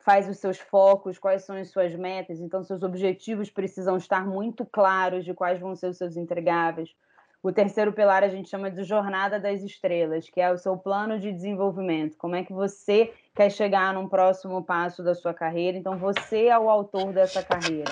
faz 0.00 0.28
os 0.28 0.38
seus 0.38 0.58
focos, 0.58 1.18
quais 1.18 1.44
são 1.44 1.56
as 1.56 1.70
suas 1.70 1.94
metas, 1.94 2.40
então 2.40 2.64
seus 2.64 2.82
objetivos 2.82 3.50
precisam 3.50 3.96
estar 3.96 4.26
muito 4.26 4.64
claros 4.64 5.24
de 5.24 5.34
quais 5.34 5.60
vão 5.60 5.76
ser 5.76 5.88
os 5.88 5.98
seus 5.98 6.16
entregáveis. 6.16 6.94
O 7.42 7.50
terceiro 7.50 7.90
pilar 7.92 8.22
a 8.22 8.28
gente 8.28 8.50
chama 8.50 8.70
de 8.70 8.84
jornada 8.84 9.40
das 9.40 9.62
estrelas, 9.62 10.28
que 10.28 10.42
é 10.42 10.52
o 10.52 10.58
seu 10.58 10.76
plano 10.76 11.18
de 11.18 11.32
desenvolvimento. 11.32 12.16
Como 12.18 12.36
é 12.36 12.44
que 12.44 12.52
você 12.52 13.14
quer 13.34 13.50
chegar 13.50 13.94
num 13.94 14.06
próximo 14.06 14.62
passo 14.62 15.02
da 15.02 15.14
sua 15.14 15.32
carreira? 15.32 15.78
Então 15.78 15.96
você 15.96 16.46
é 16.46 16.58
o 16.58 16.68
autor 16.68 17.14
dessa 17.14 17.42
carreira. 17.42 17.90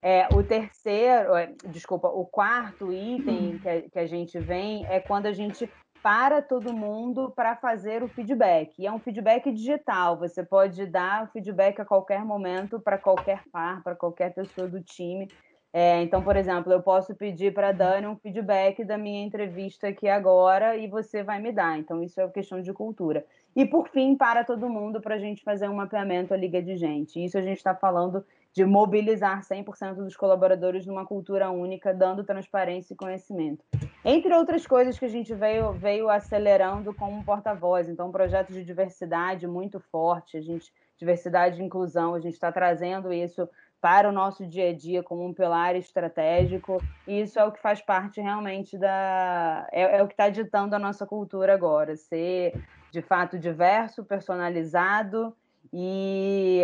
É, 0.00 0.28
o 0.32 0.42
terceiro, 0.42 1.34
é, 1.34 1.52
desculpa, 1.66 2.08
o 2.08 2.24
quarto 2.24 2.92
item 2.92 3.58
que 3.58 3.68
a, 3.68 3.82
que 3.82 3.98
a 3.98 4.06
gente 4.06 4.38
vem 4.38 4.86
é 4.86 5.00
quando 5.00 5.26
a 5.26 5.32
gente 5.32 5.68
para 6.02 6.40
todo 6.40 6.72
mundo 6.72 7.30
para 7.34 7.56
fazer 7.56 8.02
o 8.02 8.08
feedback. 8.08 8.74
E 8.78 8.86
é 8.86 8.92
um 8.92 8.98
feedback 8.98 9.52
digital, 9.52 10.16
você 10.16 10.42
pode 10.42 10.86
dar 10.86 11.30
feedback 11.32 11.80
a 11.80 11.84
qualquer 11.84 12.24
momento 12.24 12.80
para 12.80 12.96
qualquer 12.96 13.42
par, 13.52 13.82
para 13.82 13.94
qualquer 13.94 14.32
pessoa 14.32 14.66
do 14.66 14.80
time. 14.80 15.28
É, 15.72 16.02
então, 16.02 16.20
por 16.20 16.36
exemplo, 16.36 16.72
eu 16.72 16.82
posso 16.82 17.14
pedir 17.14 17.54
para 17.54 17.68
a 17.68 17.72
Dani 17.72 18.06
um 18.06 18.16
feedback 18.16 18.84
da 18.84 18.98
minha 18.98 19.24
entrevista 19.24 19.86
aqui 19.86 20.08
agora 20.08 20.76
e 20.76 20.88
você 20.88 21.22
vai 21.22 21.40
me 21.40 21.52
dar. 21.52 21.78
Então, 21.78 22.02
isso 22.02 22.20
é 22.20 22.28
questão 22.28 22.60
de 22.60 22.72
cultura. 22.72 23.24
E, 23.54 23.64
por 23.64 23.88
fim, 23.88 24.16
para 24.16 24.44
todo 24.44 24.68
mundo 24.68 25.00
para 25.00 25.14
a 25.14 25.18
gente 25.18 25.44
fazer 25.44 25.68
um 25.68 25.74
mapeamento 25.74 26.34
à 26.34 26.36
liga 26.36 26.60
de 26.60 26.76
gente. 26.76 27.24
Isso 27.24 27.38
a 27.38 27.42
gente 27.42 27.58
está 27.58 27.74
falando 27.74 28.24
de 28.52 28.64
mobilizar 28.64 29.42
100% 29.42 29.94
dos 29.94 30.16
colaboradores 30.16 30.84
numa 30.86 31.06
cultura 31.06 31.50
única, 31.50 31.94
dando 31.94 32.24
transparência 32.24 32.92
e 32.92 32.96
conhecimento. 32.96 33.64
Entre 34.04 34.34
outras 34.34 34.66
coisas 34.66 34.98
que 34.98 35.04
a 35.04 35.08
gente 35.08 35.32
veio, 35.34 35.72
veio 35.72 36.08
acelerando 36.08 36.92
como 36.92 37.22
porta-voz, 37.22 37.88
então 37.88 38.08
um 38.08 38.12
projeto 38.12 38.52
de 38.52 38.64
diversidade 38.64 39.46
muito 39.46 39.78
forte, 39.78 40.36
a 40.36 40.40
gente 40.40 40.72
diversidade 40.98 41.60
e 41.60 41.64
inclusão, 41.64 42.14
a 42.14 42.20
gente 42.20 42.34
está 42.34 42.50
trazendo 42.50 43.12
isso 43.12 43.48
para 43.80 44.08
o 44.08 44.12
nosso 44.12 44.46
dia 44.46 44.70
a 44.70 44.74
dia 44.74 45.02
como 45.02 45.24
um 45.24 45.32
pilar 45.32 45.74
estratégico, 45.76 46.82
e 47.06 47.20
isso 47.20 47.38
é 47.38 47.44
o 47.44 47.52
que 47.52 47.60
faz 47.60 47.80
parte 47.80 48.20
realmente 48.20 48.76
da. 48.76 49.66
é, 49.72 49.98
é 49.98 50.02
o 50.02 50.06
que 50.06 50.14
está 50.14 50.28
ditando 50.28 50.74
a 50.74 50.78
nossa 50.78 51.06
cultura 51.06 51.54
agora, 51.54 51.96
ser 51.96 52.52
de 52.90 53.00
fato 53.00 53.38
diverso, 53.38 54.04
personalizado 54.04 55.34
e 55.72 56.62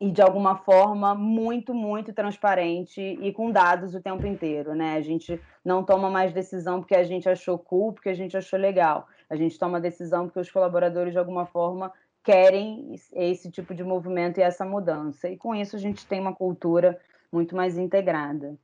e 0.00 0.10
de 0.10 0.22
alguma 0.22 0.56
forma 0.56 1.14
muito, 1.14 1.74
muito 1.74 2.12
transparente 2.12 3.00
e 3.00 3.32
com 3.32 3.50
dados 3.50 3.94
o 3.94 4.00
tempo 4.00 4.26
inteiro, 4.26 4.74
né? 4.74 4.94
A 4.94 5.00
gente 5.00 5.40
não 5.64 5.82
toma 5.82 6.08
mais 6.08 6.32
decisão 6.32 6.80
porque 6.80 6.94
a 6.94 7.02
gente 7.02 7.28
achou 7.28 7.58
cool, 7.58 7.92
porque 7.92 8.08
a 8.08 8.14
gente 8.14 8.36
achou 8.36 8.58
legal. 8.58 9.08
A 9.28 9.34
gente 9.34 9.58
toma 9.58 9.80
decisão 9.80 10.26
porque 10.26 10.38
os 10.38 10.50
colaboradores 10.50 11.12
de 11.12 11.18
alguma 11.18 11.46
forma 11.46 11.92
querem 12.24 12.94
esse 13.12 13.50
tipo 13.50 13.74
de 13.74 13.82
movimento 13.82 14.38
e 14.38 14.42
essa 14.42 14.64
mudança. 14.64 15.28
E 15.28 15.36
com 15.36 15.54
isso 15.54 15.76
a 15.76 15.78
gente 15.78 16.06
tem 16.06 16.20
uma 16.20 16.34
cultura 16.34 17.00
muito 17.32 17.56
mais 17.56 17.76
integrada. 17.78 18.58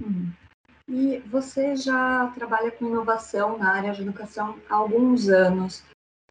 Uhum. 0.00 0.32
E 0.88 1.18
você 1.18 1.76
já 1.76 2.32
trabalha 2.34 2.70
com 2.70 2.86
inovação 2.86 3.56
na 3.56 3.72
área 3.72 3.92
de 3.92 4.02
educação 4.02 4.58
há 4.68 4.74
alguns 4.74 5.28
anos. 5.28 5.84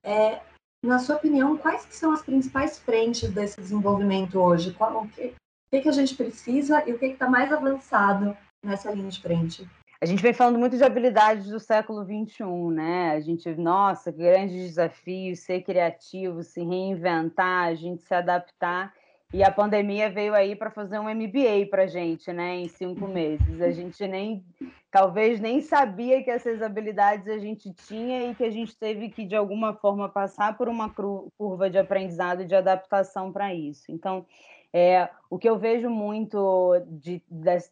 É, 0.04 0.42
na 0.84 1.00
sua 1.00 1.16
opinião, 1.16 1.58
quais 1.58 1.88
são 1.92 2.12
as 2.12 2.22
principais 2.22 2.78
frentes 2.80 3.32
desse 3.32 3.60
desenvolvimento 3.60 4.40
hoje? 4.40 4.74
Qual, 4.74 5.04
o, 5.04 5.08
que, 5.08 5.34
o 5.74 5.82
que 5.82 5.88
a 5.88 5.94
gente 5.94 6.16
precisa 6.16 6.88
e 6.88 6.94
o 6.94 7.00
que 7.00 7.06
está 7.06 7.30
mais 7.30 7.52
avançado 7.54 8.36
nessa 8.64 8.92
linha 8.92 9.10
de 9.10 9.22
frente? 9.22 9.70
A 10.02 10.06
gente 10.06 10.24
vem 10.24 10.32
falando 10.32 10.58
muito 10.58 10.78
de 10.78 10.84
habilidades 10.84 11.48
do 11.48 11.60
século 11.60 12.06
XXI, 12.06 12.46
né? 12.72 13.12
A 13.12 13.20
gente, 13.20 13.50
nossa, 13.56 14.10
grandes 14.12 14.56
desafios, 14.56 15.40
ser 15.40 15.62
criativo, 15.62 16.42
se 16.42 16.64
reinventar, 16.64 17.68
a 17.68 17.76
gente 17.76 18.02
se 18.04 18.14
adaptar. 18.14 18.94
E 19.34 19.44
a 19.44 19.52
pandemia 19.52 20.10
veio 20.10 20.34
aí 20.34 20.56
para 20.56 20.72
fazer 20.72 20.98
um 21.00 21.14
MBA 21.14 21.68
para 21.70 21.86
gente, 21.86 22.32
né? 22.32 22.56
Em 22.56 22.70
cinco 22.70 23.10
meses. 23.10 23.62
A 23.62 23.72
gente 23.72 24.08
nem, 24.08 24.42
talvez 24.90 25.42
nem 25.42 25.60
sabia 25.60 26.24
que 26.24 26.32
essas 26.32 26.62
habilidades 26.62 27.28
a 27.28 27.38
gente 27.38 27.74
tinha 27.74 28.32
e 28.32 28.34
que 28.34 28.46
a 28.46 28.50
gente 28.50 28.78
teve 28.78 29.10
que 29.10 29.26
de 29.26 29.36
alguma 29.36 29.74
forma 29.76 30.08
passar 30.08 30.58
por 30.58 30.70
uma 30.70 30.90
curva 31.38 31.70
de 31.70 31.78
aprendizado 31.78 32.44
e 32.44 32.48
de 32.48 32.56
adaptação 32.56 33.34
para 33.34 33.54
isso. 33.54 33.92
Então, 33.92 34.26
é, 34.74 35.10
o 35.30 35.38
que 35.38 35.50
eu 35.50 35.58
vejo 35.58 35.90
muito 35.90 36.80
de, 36.88 37.24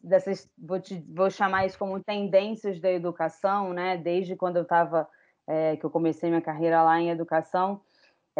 dessas, 0.02 0.50
vou, 0.58 0.80
te, 0.80 1.04
vou 1.08 1.30
chamar 1.30 1.66
isso 1.66 1.78
como 1.78 2.02
tendências 2.02 2.80
da 2.80 2.90
educação, 2.90 3.72
né? 3.72 3.96
Desde 3.96 4.36
quando 4.36 4.56
eu 4.56 4.62
estava, 4.62 5.08
é, 5.46 5.76
que 5.76 5.84
eu 5.84 5.90
comecei 5.90 6.28
minha 6.28 6.42
carreira 6.42 6.82
lá 6.82 7.00
em 7.00 7.10
educação 7.10 7.80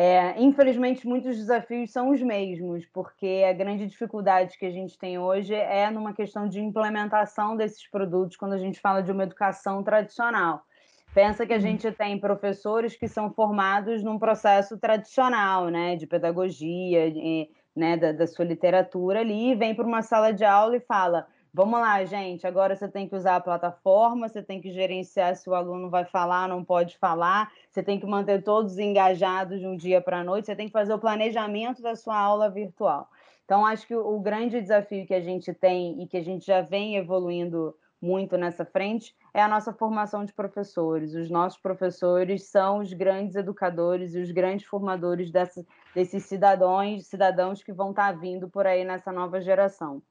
é, 0.00 0.41
infelizmente, 0.41 1.09
muitos 1.09 1.37
desafios 1.37 1.91
são 1.91 2.11
os 2.11 2.23
mesmos, 2.23 2.87
porque 2.87 3.45
a 3.50 3.53
grande 3.53 3.85
dificuldade 3.85 4.57
que 4.57 4.65
a 4.65 4.71
gente 4.71 4.97
tem 4.97 5.19
hoje 5.19 5.53
é 5.53 5.91
numa 5.91 6.12
questão 6.12 6.49
de 6.49 6.61
implementação 6.61 7.57
desses 7.57 7.85
produtos 7.91 8.37
quando 8.37 8.53
a 8.53 8.59
gente 8.59 8.79
fala 8.79 9.03
de 9.03 9.11
uma 9.11 9.25
educação 9.25 9.83
tradicional. 9.83 10.62
Pensa 11.12 11.45
que 11.45 11.53
a 11.53 11.57
uhum. 11.57 11.62
gente 11.62 11.91
tem 11.91 12.17
professores 12.17 12.95
que 12.95 13.09
são 13.09 13.33
formados 13.33 14.05
num 14.05 14.21
processo 14.21 14.79
tradicional, 14.79 15.69
né, 15.69 15.97
de 15.97 16.07
pedagogia, 16.07 17.11
de, 17.11 17.50
né, 17.78 17.97
da, 17.97 18.12
da 18.12 18.26
sua 18.26 18.44
literatura 18.44 19.20
ali, 19.20 19.54
vem 19.54 19.75
para 19.75 19.87
uma 19.87 20.02
sala 20.02 20.32
de 20.32 20.44
aula 20.44 20.76
e 20.76 20.80
fala: 20.80 21.26
Vamos 21.52 21.80
lá, 21.80 22.04
gente. 22.04 22.47
Agora 22.47 22.76
você 22.76 22.88
tem 22.88 23.08
que 23.08 23.16
usar 23.16 23.37
a 23.37 23.40
plataforma, 23.40 24.28
você 24.28 24.42
tem 24.42 24.61
que 24.61 24.70
gerenciar 24.70 25.35
se 25.35 25.49
o 25.49 25.54
aluno 25.54 25.88
vai 25.88 26.04
falar, 26.04 26.49
não 26.49 26.62
pode 26.62 26.99
falar, 26.99 27.50
você 27.70 27.82
tem 27.82 27.99
que 27.99 28.06
manter 28.06 28.42
todos 28.42 28.78
engajados 28.78 29.58
de 29.58 29.66
um 29.66 29.76
dia 29.76 30.00
para 30.00 30.20
a 30.20 30.25
noite, 30.25 30.47
você 30.47 30.56
tem 30.56 30.66
que 30.66 30.73
fazer 30.73 30.92
o 30.92 30.99
planejamento 30.99 31.80
da 31.80 31.97
sua 31.97 32.18
aula 32.18 32.50
virtual. 32.50 33.08
Então, 33.44 33.64
acho 33.64 33.87
que 33.87 33.97
o 33.97 34.20
grande 34.20 34.61
desafio 34.61 35.06
que 35.06 35.14
a 35.14 35.20
gente 35.23 35.54
tem 35.54 36.02
e 36.02 36.06
que 36.06 36.18
a 36.18 36.23
gente 36.23 36.47
já 36.47 36.61
vem 36.61 36.97
evoluindo 36.97 37.75
muito 38.00 38.37
nessa 38.37 38.64
frente 38.64 39.14
é 39.35 39.42
a 39.42 39.49
nossa 39.49 39.73
formação 39.73 40.25
de 40.25 40.32
professores. 40.32 41.14
Os 41.14 41.30
nossos 41.30 41.58
professores 41.58 42.44
são 42.44 42.78
os 42.78 42.92
grandes 42.92 43.37
educadores 43.37 44.14
e 44.14 44.20
os 44.20 44.30
grandes 44.30 44.66
formadores 44.66 45.30
dessa, 45.30 45.64
desses 45.95 46.25
cidadãos, 46.25 47.07
cidadãos 47.07 47.62
que 47.62 47.73
vão 47.73 47.90
estar 47.90 48.12
vindo 48.12 48.49
por 48.49 48.66
aí 48.66 48.85
nessa 48.85 49.12
nova 49.12 49.40
geração. 49.40 50.02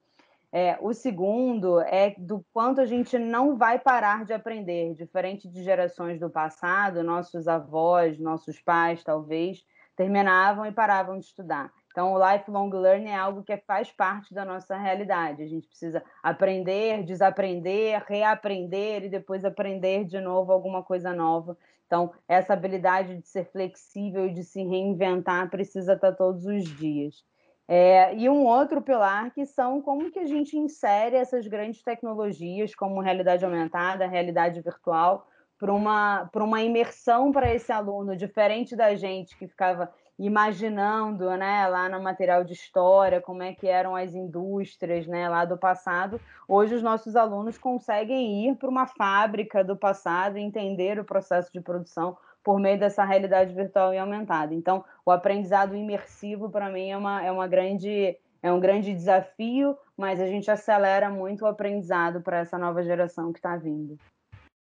É, 0.50 0.78
o 0.80 0.94
segundo 0.94 1.80
é 1.80 2.14
do 2.16 2.44
quanto 2.52 2.80
a 2.80 2.86
gente 2.86 3.18
não 3.18 3.56
vai 3.56 3.78
parar 3.78 4.24
de 4.24 4.32
aprender, 4.32 4.94
diferente 4.94 5.46
de 5.46 5.62
gerações 5.62 6.18
do 6.18 6.30
passado, 6.30 7.02
nossos 7.02 7.46
avós, 7.46 8.18
nossos 8.18 8.58
pais, 8.60 9.04
talvez, 9.04 9.62
terminavam 9.94 10.64
e 10.64 10.72
paravam 10.72 11.18
de 11.18 11.26
estudar. 11.26 11.70
Então, 11.90 12.12
o 12.12 12.32
lifelong 12.32 12.70
learning 12.70 13.10
é 13.10 13.16
algo 13.16 13.42
que 13.42 13.56
faz 13.66 13.90
parte 13.90 14.32
da 14.32 14.44
nossa 14.44 14.76
realidade. 14.76 15.42
A 15.42 15.46
gente 15.46 15.66
precisa 15.66 16.02
aprender, 16.22 17.02
desaprender, 17.02 18.02
reaprender 18.06 19.04
e 19.04 19.08
depois 19.08 19.44
aprender 19.44 20.04
de 20.04 20.20
novo 20.20 20.52
alguma 20.52 20.82
coisa 20.82 21.12
nova. 21.12 21.58
Então, 21.88 22.12
essa 22.28 22.52
habilidade 22.52 23.16
de 23.16 23.26
ser 23.26 23.46
flexível 23.46 24.26
e 24.26 24.34
de 24.34 24.44
se 24.44 24.62
reinventar 24.62 25.48
precisa 25.48 25.94
estar 25.94 26.12
todos 26.12 26.44
os 26.44 26.64
dias. 26.76 27.24
É, 27.66 28.14
e 28.14 28.28
um 28.28 28.44
outro 28.44 28.82
pilar 28.82 29.32
que 29.32 29.46
são 29.46 29.80
como 29.80 30.10
que 30.10 30.18
a 30.18 30.26
gente 30.26 30.56
insere 30.56 31.16
essas 31.16 31.46
grandes 31.46 31.82
tecnologias, 31.82 32.74
como 32.74 33.00
realidade 33.00 33.42
aumentada, 33.42 34.06
realidade 34.06 34.60
virtual, 34.60 35.26
para 35.58 35.72
uma, 35.72 36.30
uma 36.34 36.62
imersão 36.62 37.32
para 37.32 37.52
esse 37.52 37.72
aluno, 37.72 38.16
diferente 38.16 38.76
da 38.76 38.94
gente 38.94 39.36
que 39.36 39.48
ficava 39.48 39.92
imaginando, 40.18 41.30
né, 41.36 41.66
lá 41.68 41.88
no 41.88 42.02
material 42.02 42.42
de 42.42 42.52
história, 42.52 43.20
como 43.20 43.42
é 43.42 43.52
que 43.54 43.68
eram 43.68 43.94
as 43.94 44.14
indústrias, 44.14 45.06
né, 45.06 45.28
lá 45.28 45.44
do 45.44 45.56
passado. 45.56 46.20
Hoje 46.48 46.74
os 46.74 46.82
nossos 46.82 47.14
alunos 47.14 47.56
conseguem 47.56 48.48
ir 48.48 48.56
para 48.56 48.68
uma 48.68 48.86
fábrica 48.86 49.62
do 49.62 49.76
passado 49.76 50.36
e 50.36 50.42
entender 50.42 50.98
o 50.98 51.04
processo 51.04 51.52
de 51.52 51.60
produção 51.60 52.16
por 52.42 52.58
meio 52.58 52.78
dessa 52.78 53.04
realidade 53.04 53.54
virtual 53.54 53.94
e 53.94 53.98
aumentada. 53.98 54.54
Então, 54.54 54.84
o 55.04 55.10
aprendizado 55.10 55.76
imersivo 55.76 56.50
para 56.50 56.68
mim 56.68 56.90
é 56.90 56.96
uma, 56.96 57.22
é 57.22 57.30
uma 57.30 57.46
grande 57.46 58.16
é 58.40 58.52
um 58.52 58.60
grande 58.60 58.94
desafio, 58.94 59.76
mas 59.96 60.20
a 60.20 60.26
gente 60.26 60.48
acelera 60.48 61.10
muito 61.10 61.42
o 61.42 61.46
aprendizado 61.46 62.20
para 62.20 62.38
essa 62.38 62.56
nova 62.56 62.84
geração 62.84 63.32
que 63.32 63.40
está 63.40 63.56
vindo. 63.56 63.98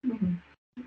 Uhum. 0.03 0.39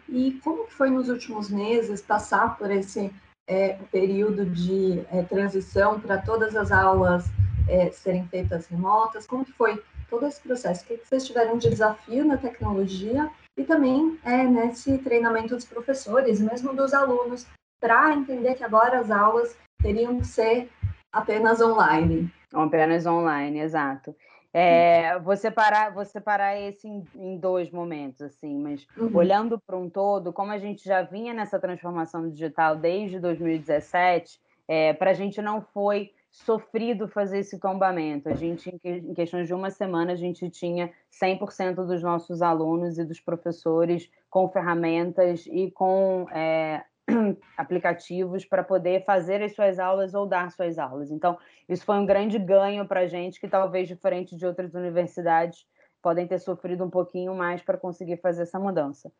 E 0.07 0.39
como 0.43 0.67
foi 0.67 0.89
nos 0.89 1.09
últimos 1.09 1.49
meses 1.49 2.01
passar 2.01 2.57
por 2.57 2.71
esse 2.71 3.13
é, 3.47 3.73
período 3.91 4.45
de 4.45 5.03
é, 5.11 5.23
transição 5.23 5.99
para 5.99 6.17
todas 6.21 6.55
as 6.55 6.71
aulas 6.71 7.25
é, 7.67 7.91
serem 7.91 8.27
feitas 8.27 8.67
remotas? 8.67 9.27
Como 9.27 9.45
que 9.45 9.51
foi 9.53 9.81
todo 10.09 10.25
esse 10.25 10.41
processo? 10.41 10.83
O 10.83 10.87
que, 10.87 10.97
que 10.97 11.07
vocês 11.07 11.25
tiveram 11.25 11.57
de 11.57 11.69
desafio 11.69 12.25
na 12.25 12.37
tecnologia 12.37 13.29
e 13.57 13.63
também 13.63 14.19
é, 14.23 14.43
nesse 14.43 14.97
treinamento 14.99 15.55
dos 15.55 15.65
professores, 15.65 16.39
mesmo 16.39 16.73
dos 16.73 16.93
alunos, 16.93 17.45
para 17.81 18.13
entender 18.13 18.55
que 18.55 18.63
agora 18.63 18.99
as 18.99 19.11
aulas 19.11 19.55
teriam 19.81 20.19
que 20.19 20.27
ser 20.27 20.69
apenas 21.11 21.61
online? 21.61 22.31
Apenas 22.53 23.05
online, 23.05 23.59
exato. 23.59 24.15
É, 24.53 25.17
vou 25.19 25.35
separar, 25.35 25.91
vou 25.91 26.05
separar 26.05 26.55
esse 26.59 26.87
em, 26.87 27.03
em 27.15 27.37
dois 27.37 27.71
momentos, 27.71 28.21
assim, 28.21 28.55
mas 28.55 28.85
uhum. 28.95 29.09
olhando 29.15 29.59
para 29.59 29.75
um 29.75 29.89
todo, 29.89 30.31
como 30.31 30.51
a 30.51 30.59
gente 30.59 30.85
já 30.85 31.01
vinha 31.01 31.33
nessa 31.33 31.59
transformação 31.59 32.29
digital 32.29 32.75
desde 32.75 33.19
2017, 33.19 34.39
é, 34.67 34.93
para 34.93 35.09
a 35.09 35.13
gente 35.13 35.41
não 35.41 35.59
foi 35.59 36.11
sofrido 36.29 37.07
fazer 37.07 37.39
esse 37.39 37.59
tombamento. 37.59 38.29
A 38.29 38.33
gente, 38.33 38.75
em 38.83 39.13
questões 39.13 39.47
de 39.47 39.53
uma 39.53 39.69
semana, 39.69 40.13
a 40.13 40.15
gente 40.15 40.49
tinha 40.49 40.91
100% 41.11 41.85
dos 41.85 42.01
nossos 42.01 42.41
alunos 42.41 42.97
e 42.97 43.05
dos 43.05 43.19
professores 43.19 44.09
com 44.29 44.49
ferramentas 44.49 45.45
e 45.47 45.69
com 45.71 46.27
é, 46.31 46.83
aplicativos 47.57 48.45
para 48.45 48.63
poder 48.63 49.03
fazer 49.05 49.41
as 49.41 49.53
suas 49.53 49.79
aulas 49.79 50.13
ou 50.13 50.25
dar 50.25 50.51
suas 50.51 50.77
aulas. 50.77 51.11
Então, 51.11 51.37
isso 51.67 51.85
foi 51.85 51.97
um 51.97 52.05
grande 52.05 52.39
ganho 52.39 52.87
para 52.87 53.01
a 53.01 53.07
gente, 53.07 53.39
que 53.39 53.47
talvez, 53.47 53.87
diferente 53.87 54.35
de 54.35 54.45
outras 54.45 54.73
universidades, 54.73 55.65
podem 56.01 56.27
ter 56.27 56.39
sofrido 56.39 56.83
um 56.83 56.89
pouquinho 56.89 57.33
mais 57.33 57.61
para 57.61 57.77
conseguir 57.77 58.17
fazer 58.17 58.43
essa 58.43 58.59
mudança. 58.59 59.11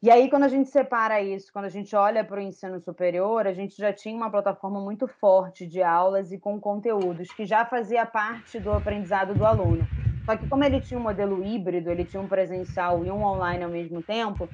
E 0.00 0.10
aí, 0.12 0.30
quando 0.30 0.44
a 0.44 0.48
gente 0.48 0.68
separa 0.68 1.20
isso, 1.20 1.52
quando 1.52 1.64
a 1.64 1.70
gente 1.70 1.96
olha 1.96 2.22
para 2.22 2.38
o 2.38 2.42
ensino 2.42 2.78
superior, 2.80 3.48
a 3.48 3.52
gente 3.52 3.76
já 3.76 3.92
tinha 3.92 4.14
uma 4.14 4.30
plataforma 4.30 4.80
muito 4.80 5.08
forte 5.08 5.66
de 5.66 5.82
aulas 5.82 6.30
e 6.30 6.38
com 6.38 6.60
conteúdos 6.60 7.32
que 7.32 7.44
já 7.44 7.64
fazia 7.64 8.06
parte 8.06 8.60
do 8.60 8.70
aprendizado 8.70 9.34
do 9.34 9.44
aluno. 9.44 9.84
Só 10.24 10.36
que, 10.36 10.46
como 10.46 10.62
ele 10.62 10.80
tinha 10.80 11.00
um 11.00 11.02
modelo 11.02 11.44
híbrido, 11.44 11.90
ele 11.90 12.04
tinha 12.04 12.22
um 12.22 12.28
presencial 12.28 13.04
e 13.04 13.10
um 13.10 13.24
online 13.24 13.64
ao 13.64 13.70
mesmo 13.70 14.00
tempo, 14.00 14.48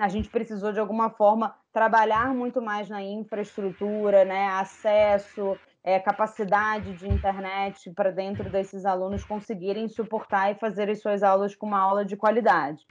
a 0.00 0.08
gente 0.08 0.28
precisou 0.28 0.72
de 0.72 0.80
alguma 0.80 1.10
forma 1.10 1.54
trabalhar 1.72 2.34
muito 2.34 2.60
mais 2.60 2.88
na 2.88 3.02
infraestrutura, 3.02 4.24
né, 4.24 4.46
acesso, 4.48 5.56
é, 5.84 5.98
capacidade 5.98 6.92
de 6.94 7.08
internet 7.08 7.90
para 7.92 8.10
dentro 8.10 8.50
desses 8.50 8.84
alunos 8.84 9.24
conseguirem 9.24 9.88
suportar 9.88 10.50
e 10.50 10.56
fazer 10.56 10.90
as 10.90 11.00
suas 11.00 11.22
aulas 11.22 11.54
com 11.54 11.66
uma 11.66 11.80
aula 11.80 12.04
de 12.04 12.16
qualidade. 12.16 12.84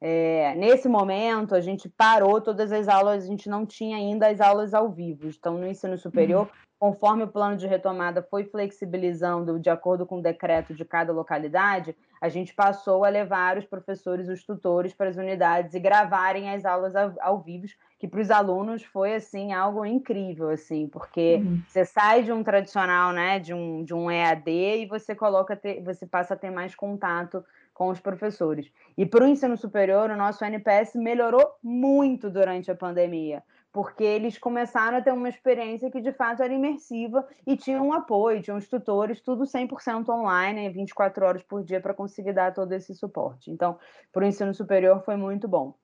É, 0.00 0.54
nesse 0.56 0.88
momento, 0.88 1.54
a 1.54 1.60
gente 1.60 1.88
parou 1.88 2.40
todas 2.40 2.70
as 2.70 2.86
aulas, 2.86 3.24
a 3.24 3.26
gente 3.26 3.48
não 3.48 3.64
tinha 3.64 3.96
ainda 3.96 4.28
as 4.28 4.40
aulas 4.40 4.74
ao 4.74 4.90
vivo. 4.90 5.26
Então, 5.28 5.56
no 5.56 5.66
ensino 5.66 5.96
superior, 5.96 6.42
uhum. 6.42 6.65
Conforme 6.78 7.24
o 7.24 7.28
plano 7.28 7.56
de 7.56 7.66
retomada 7.66 8.22
foi 8.22 8.44
flexibilizando 8.44 9.58
de 9.58 9.70
acordo 9.70 10.04
com 10.04 10.18
o 10.18 10.22
decreto 10.22 10.74
de 10.74 10.84
cada 10.84 11.12
localidade, 11.12 11.96
a 12.20 12.28
gente 12.28 12.54
passou 12.54 13.04
a 13.04 13.08
levar 13.08 13.56
os 13.56 13.64
professores, 13.64 14.28
os 14.28 14.44
tutores 14.44 14.92
para 14.92 15.08
as 15.08 15.16
unidades 15.16 15.74
e 15.74 15.80
gravarem 15.80 16.50
as 16.50 16.64
aulas 16.64 16.94
ao, 16.94 17.12
ao 17.20 17.40
vivo, 17.40 17.66
que 17.98 18.06
para 18.06 18.20
os 18.20 18.30
alunos 18.30 18.84
foi 18.84 19.14
assim 19.14 19.52
algo 19.52 19.84
incrível, 19.84 20.50
assim, 20.50 20.86
porque 20.86 21.36
uhum. 21.36 21.62
você 21.66 21.84
sai 21.84 22.22
de 22.22 22.32
um 22.32 22.42
tradicional, 22.42 23.12
né, 23.12 23.38
de 23.38 23.54
um, 23.54 23.82
de 23.82 23.94
um 23.94 24.10
EAD 24.10 24.50
e 24.50 24.86
você 24.86 25.14
coloca, 25.14 25.56
ter, 25.56 25.82
você 25.82 26.06
passa 26.06 26.34
a 26.34 26.36
ter 26.36 26.50
mais 26.50 26.74
contato 26.74 27.44
com 27.72 27.88
os 27.88 28.00
professores. 28.00 28.70
E 28.96 29.04
para 29.04 29.24
o 29.24 29.28
ensino 29.28 29.56
superior, 29.56 30.10
o 30.10 30.16
nosso 30.16 30.44
NPS 30.44 30.94
melhorou 30.94 31.56
muito 31.62 32.30
durante 32.30 32.70
a 32.70 32.74
pandemia, 32.74 33.42
porque 33.76 34.02
eles 34.02 34.38
começaram 34.38 34.96
a 34.96 35.02
ter 35.02 35.12
uma 35.12 35.28
experiência 35.28 35.90
que 35.90 36.00
de 36.00 36.10
fato 36.10 36.42
era 36.42 36.50
imersiva 36.50 37.28
e 37.46 37.58
tinham 37.58 37.88
um 37.88 37.92
apoio, 37.92 38.40
tinham 38.40 38.56
os 38.56 38.66
tutores, 38.66 39.20
tudo 39.20 39.44
100% 39.44 40.08
online, 40.08 40.70
24 40.70 41.26
horas 41.26 41.42
por 41.42 41.62
dia 41.62 41.78
para 41.78 41.92
conseguir 41.92 42.32
dar 42.32 42.54
todo 42.54 42.72
esse 42.72 42.94
suporte. 42.94 43.50
Então, 43.50 43.78
para 44.10 44.24
o 44.24 44.26
ensino 44.26 44.54
superior 44.54 45.02
foi 45.04 45.16
muito 45.16 45.46
bom. 45.46 45.74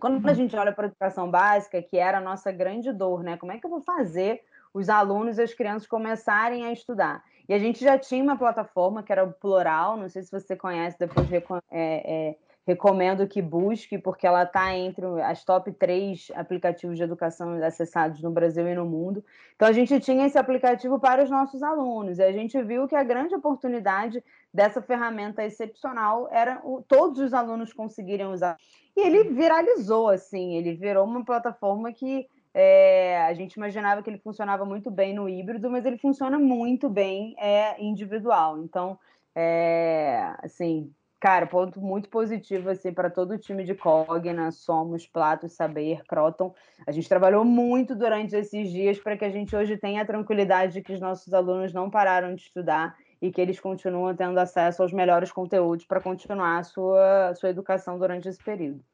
Quando 0.00 0.26
a 0.26 0.30
uhum. 0.30 0.34
gente 0.34 0.56
olha 0.56 0.72
para 0.72 0.86
a 0.86 0.88
educação 0.88 1.30
básica, 1.30 1.82
que 1.82 1.98
era 1.98 2.16
a 2.16 2.22
nossa 2.22 2.50
grande 2.50 2.90
dor, 2.90 3.22
né? 3.22 3.36
Como 3.36 3.52
é 3.52 3.58
que 3.58 3.66
eu 3.66 3.70
vou 3.70 3.82
fazer 3.82 4.40
os 4.72 4.88
alunos 4.88 5.36
e 5.36 5.42
as 5.42 5.52
crianças 5.52 5.86
começarem 5.86 6.64
a 6.64 6.72
estudar? 6.72 7.22
E 7.46 7.52
a 7.52 7.58
gente 7.58 7.84
já 7.84 7.98
tinha 7.98 8.22
uma 8.22 8.38
plataforma 8.38 9.02
que 9.02 9.12
era 9.12 9.24
o 9.24 9.32
Plural, 9.34 9.98
não 9.98 10.08
sei 10.08 10.22
se 10.22 10.32
você 10.32 10.56
conhece, 10.56 10.98
depois 10.98 11.30
é, 11.30 11.40
é, 11.70 12.36
recomendo 12.66 13.28
que 13.28 13.40
busque, 13.40 13.96
porque 13.96 14.26
ela 14.26 14.42
está 14.42 14.74
entre 14.74 15.06
as 15.22 15.44
top 15.44 15.70
três 15.72 16.32
aplicativos 16.34 16.96
de 16.96 17.04
educação 17.04 17.52
acessados 17.62 18.20
no 18.20 18.30
Brasil 18.30 18.66
e 18.66 18.74
no 18.74 18.84
mundo. 18.84 19.24
Então, 19.54 19.68
a 19.68 19.72
gente 19.72 20.00
tinha 20.00 20.26
esse 20.26 20.36
aplicativo 20.36 20.98
para 20.98 21.22
os 21.22 21.30
nossos 21.30 21.62
alunos, 21.62 22.18
e 22.18 22.24
a 22.24 22.32
gente 22.32 22.60
viu 22.62 22.88
que 22.88 22.96
a 22.96 23.04
grande 23.04 23.36
oportunidade 23.36 24.22
dessa 24.52 24.82
ferramenta 24.82 25.44
excepcional 25.44 26.28
era 26.32 26.60
o, 26.64 26.82
todos 26.82 27.20
os 27.20 27.32
alunos 27.32 27.72
conseguirem 27.72 28.26
usar. 28.26 28.56
E 28.96 29.00
ele 29.00 29.30
viralizou, 29.30 30.08
assim, 30.08 30.56
ele 30.56 30.74
virou 30.74 31.04
uma 31.04 31.24
plataforma 31.24 31.92
que 31.92 32.26
é, 32.52 33.22
a 33.22 33.34
gente 33.34 33.54
imaginava 33.54 34.02
que 34.02 34.10
ele 34.10 34.18
funcionava 34.18 34.64
muito 34.64 34.90
bem 34.90 35.14
no 35.14 35.28
híbrido, 35.28 35.70
mas 35.70 35.84
ele 35.84 35.98
funciona 35.98 36.38
muito 36.38 36.88
bem 36.88 37.36
é, 37.38 37.80
individual. 37.80 38.58
Então, 38.58 38.98
é, 39.34 40.34
assim, 40.42 40.90
cara, 41.20 41.46
ponto 41.46 41.80
muito 41.80 42.08
positivo 42.08 42.70
assim, 42.70 42.92
para 42.92 43.10
todo 43.10 43.32
o 43.32 43.38
time 43.38 43.64
de 43.64 43.74
Cogna, 43.74 44.50
Somos, 44.50 45.06
Plato, 45.06 45.48
Saber, 45.48 46.04
Croton. 46.04 46.54
A 46.86 46.92
gente 46.92 47.08
trabalhou 47.08 47.44
muito 47.44 47.94
durante 47.94 48.36
esses 48.36 48.70
dias 48.70 48.98
para 48.98 49.16
que 49.16 49.24
a 49.24 49.30
gente 49.30 49.56
hoje 49.56 49.76
tenha 49.76 50.02
a 50.02 50.06
tranquilidade 50.06 50.74
de 50.74 50.82
que 50.82 50.92
os 50.92 51.00
nossos 51.00 51.32
alunos 51.32 51.72
não 51.72 51.90
pararam 51.90 52.34
de 52.34 52.42
estudar 52.42 52.96
e 53.20 53.30
que 53.30 53.40
eles 53.40 53.58
continuam 53.58 54.14
tendo 54.14 54.38
acesso 54.38 54.82
aos 54.82 54.92
melhores 54.92 55.32
conteúdos 55.32 55.86
para 55.86 56.00
continuar 56.00 56.58
a 56.58 56.62
sua, 56.62 57.28
a 57.28 57.34
sua 57.34 57.50
educação 57.50 57.98
durante 57.98 58.28
esse 58.28 58.42
período. 58.42 58.84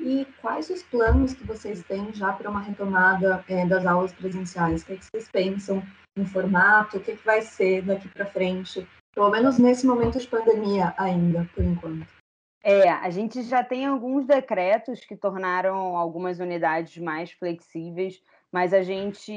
E 0.00 0.26
quais 0.40 0.68
os 0.70 0.82
planos 0.82 1.34
que 1.34 1.46
vocês 1.46 1.82
têm 1.84 2.12
já 2.12 2.32
para 2.32 2.50
uma 2.50 2.60
retomada 2.60 3.44
é, 3.48 3.64
das 3.64 3.86
aulas 3.86 4.12
presenciais? 4.12 4.82
O 4.82 4.86
que, 4.86 4.92
é 4.94 4.96
que 4.96 5.04
vocês 5.04 5.28
pensam 5.30 5.82
em 6.16 6.26
formato? 6.26 6.96
O 6.96 7.00
que, 7.00 7.12
é 7.12 7.16
que 7.16 7.24
vai 7.24 7.42
ser 7.42 7.82
daqui 7.82 8.08
para 8.08 8.26
frente? 8.26 8.86
Pelo 9.14 9.30
menos 9.30 9.58
nesse 9.58 9.86
momento 9.86 10.18
de 10.18 10.26
pandemia 10.26 10.92
ainda, 10.96 11.48
por 11.54 11.64
enquanto. 11.64 12.06
É, 12.62 12.88
a 12.88 13.10
gente 13.10 13.42
já 13.42 13.62
tem 13.62 13.84
alguns 13.84 14.26
decretos 14.26 15.00
que 15.00 15.14
tornaram 15.14 15.96
algumas 15.96 16.40
unidades 16.40 16.96
mais 16.96 17.30
flexíveis, 17.30 18.22
mas 18.50 18.72
a 18.72 18.82
gente, 18.82 19.32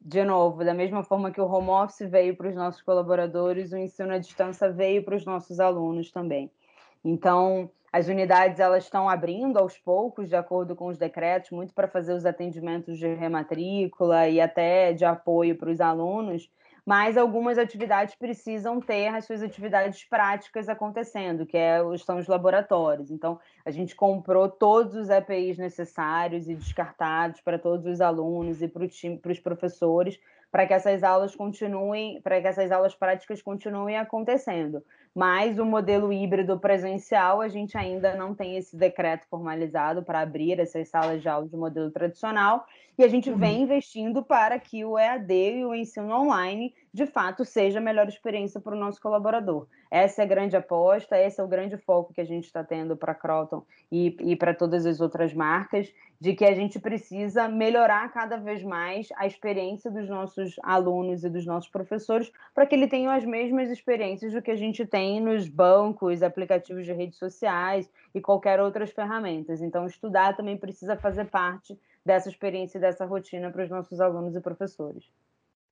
de 0.00 0.24
novo, 0.24 0.62
da 0.62 0.74
mesma 0.74 1.02
forma 1.02 1.30
que 1.30 1.40
o 1.40 1.46
home 1.46 1.70
office 1.70 2.10
veio 2.10 2.36
para 2.36 2.48
os 2.48 2.54
nossos 2.54 2.82
colaboradores, 2.82 3.72
o 3.72 3.78
ensino 3.78 4.12
à 4.12 4.18
distância 4.18 4.70
veio 4.70 5.02
para 5.02 5.16
os 5.16 5.24
nossos 5.24 5.58
alunos 5.58 6.12
também. 6.12 6.50
Então, 7.02 7.70
as 7.92 8.08
unidades 8.08 8.60
elas 8.60 8.84
estão 8.84 9.08
abrindo 9.08 9.58
aos 9.58 9.78
poucos, 9.78 10.28
de 10.28 10.36
acordo 10.36 10.76
com 10.76 10.86
os 10.88 10.98
decretos, 10.98 11.50
muito 11.50 11.72
para 11.72 11.88
fazer 11.88 12.12
os 12.12 12.26
atendimentos 12.26 12.98
de 12.98 13.06
rematrícula 13.14 14.28
e 14.28 14.40
até 14.40 14.92
de 14.92 15.04
apoio 15.04 15.56
para 15.56 15.70
os 15.70 15.80
alunos, 15.80 16.50
mas 16.84 17.16
algumas 17.16 17.58
atividades 17.58 18.14
precisam 18.16 18.80
ter 18.80 19.08
as 19.08 19.24
suas 19.24 19.42
atividades 19.42 20.04
práticas 20.04 20.68
acontecendo, 20.68 21.46
que 21.46 21.56
é, 21.56 21.78
são 21.98 22.18
os 22.18 22.26
laboratórios. 22.26 23.10
Então, 23.10 23.38
a 23.64 23.70
gente 23.70 23.94
comprou 23.94 24.48
todos 24.48 24.94
os 24.94 25.08
EPIs 25.08 25.58
necessários 25.58 26.48
e 26.48 26.54
descartados 26.54 27.40
para 27.40 27.58
todos 27.58 27.86
os 27.86 28.00
alunos 28.00 28.60
e 28.62 28.68
para, 28.68 28.88
time, 28.88 29.16
para 29.16 29.30
os 29.30 29.38
professores, 29.38 30.18
para 30.50 30.66
que 30.66 30.74
essas 30.74 31.02
aulas 31.02 31.34
continuem, 31.36 32.20
para 32.20 32.40
que 32.40 32.48
essas 32.48 32.70
aulas 32.72 32.94
práticas 32.94 33.40
continuem 33.40 33.96
acontecendo. 33.96 34.84
Mas 35.14 35.58
o 35.58 35.64
modelo 35.64 36.10
híbrido 36.10 36.58
presencial, 36.58 37.42
a 37.42 37.48
gente 37.48 37.76
ainda 37.76 38.14
não 38.14 38.34
tem 38.34 38.56
esse 38.56 38.74
decreto 38.74 39.26
formalizado 39.28 40.02
para 40.02 40.20
abrir 40.20 40.58
essas 40.58 40.88
salas 40.88 41.20
de 41.20 41.28
aula 41.28 41.46
de 41.46 41.56
modelo 41.56 41.90
tradicional, 41.90 42.66
e 42.96 43.04
a 43.04 43.08
gente 43.08 43.30
uhum. 43.30 43.36
vem 43.36 43.62
investindo 43.62 44.22
para 44.22 44.58
que 44.58 44.84
o 44.84 44.98
EAD 44.98 45.32
e 45.32 45.64
o 45.64 45.74
ensino 45.74 46.14
online, 46.14 46.74
de 46.92 47.06
fato, 47.06 47.44
seja 47.44 47.78
a 47.78 47.82
melhor 47.82 48.06
experiência 48.06 48.60
para 48.60 48.74
o 48.74 48.78
nosso 48.78 49.00
colaborador. 49.00 49.66
Essa 49.90 50.22
é 50.22 50.24
a 50.24 50.28
grande 50.28 50.56
aposta, 50.56 51.18
esse 51.18 51.40
é 51.40 51.44
o 51.44 51.48
grande 51.48 51.76
foco 51.76 52.12
que 52.12 52.20
a 52.20 52.24
gente 52.24 52.44
está 52.44 52.62
tendo 52.62 52.96
para 52.96 53.12
a 53.12 53.14
Croton 53.14 53.64
e, 53.90 54.16
e 54.20 54.36
para 54.36 54.54
todas 54.54 54.86
as 54.86 55.00
outras 55.00 55.32
marcas, 55.34 55.92
de 56.20 56.34
que 56.34 56.44
a 56.44 56.54
gente 56.54 56.78
precisa 56.78 57.48
melhorar 57.48 58.12
cada 58.12 58.36
vez 58.36 58.62
mais 58.62 59.08
a 59.16 59.26
experiência 59.26 59.90
dos 59.90 60.08
nossos 60.08 60.54
alunos 60.62 61.24
e 61.24 61.28
dos 61.28 61.44
nossos 61.44 61.68
professores 61.68 62.30
para 62.54 62.64
que 62.64 62.74
eles 62.74 62.88
tenham 62.88 63.10
as 63.10 63.24
mesmas 63.24 63.68
experiências 63.70 64.32
do 64.32 64.40
que 64.40 64.50
a 64.50 64.56
gente 64.56 64.86
tem 64.86 65.01
nos 65.20 65.48
bancos, 65.48 66.22
aplicativos 66.22 66.84
de 66.84 66.92
redes 66.92 67.18
sociais 67.18 67.90
e 68.14 68.20
qualquer 68.20 68.60
outras 68.60 68.90
ferramentas. 68.90 69.60
Então, 69.60 69.86
estudar 69.86 70.36
também 70.36 70.56
precisa 70.56 70.96
fazer 70.96 71.26
parte 71.26 71.78
dessa 72.04 72.28
experiência 72.28 72.78
e 72.78 72.80
dessa 72.80 73.04
rotina 73.04 73.50
para 73.50 73.64
os 73.64 73.70
nossos 73.70 74.00
alunos 74.00 74.34
e 74.34 74.40
professores. 74.40 75.10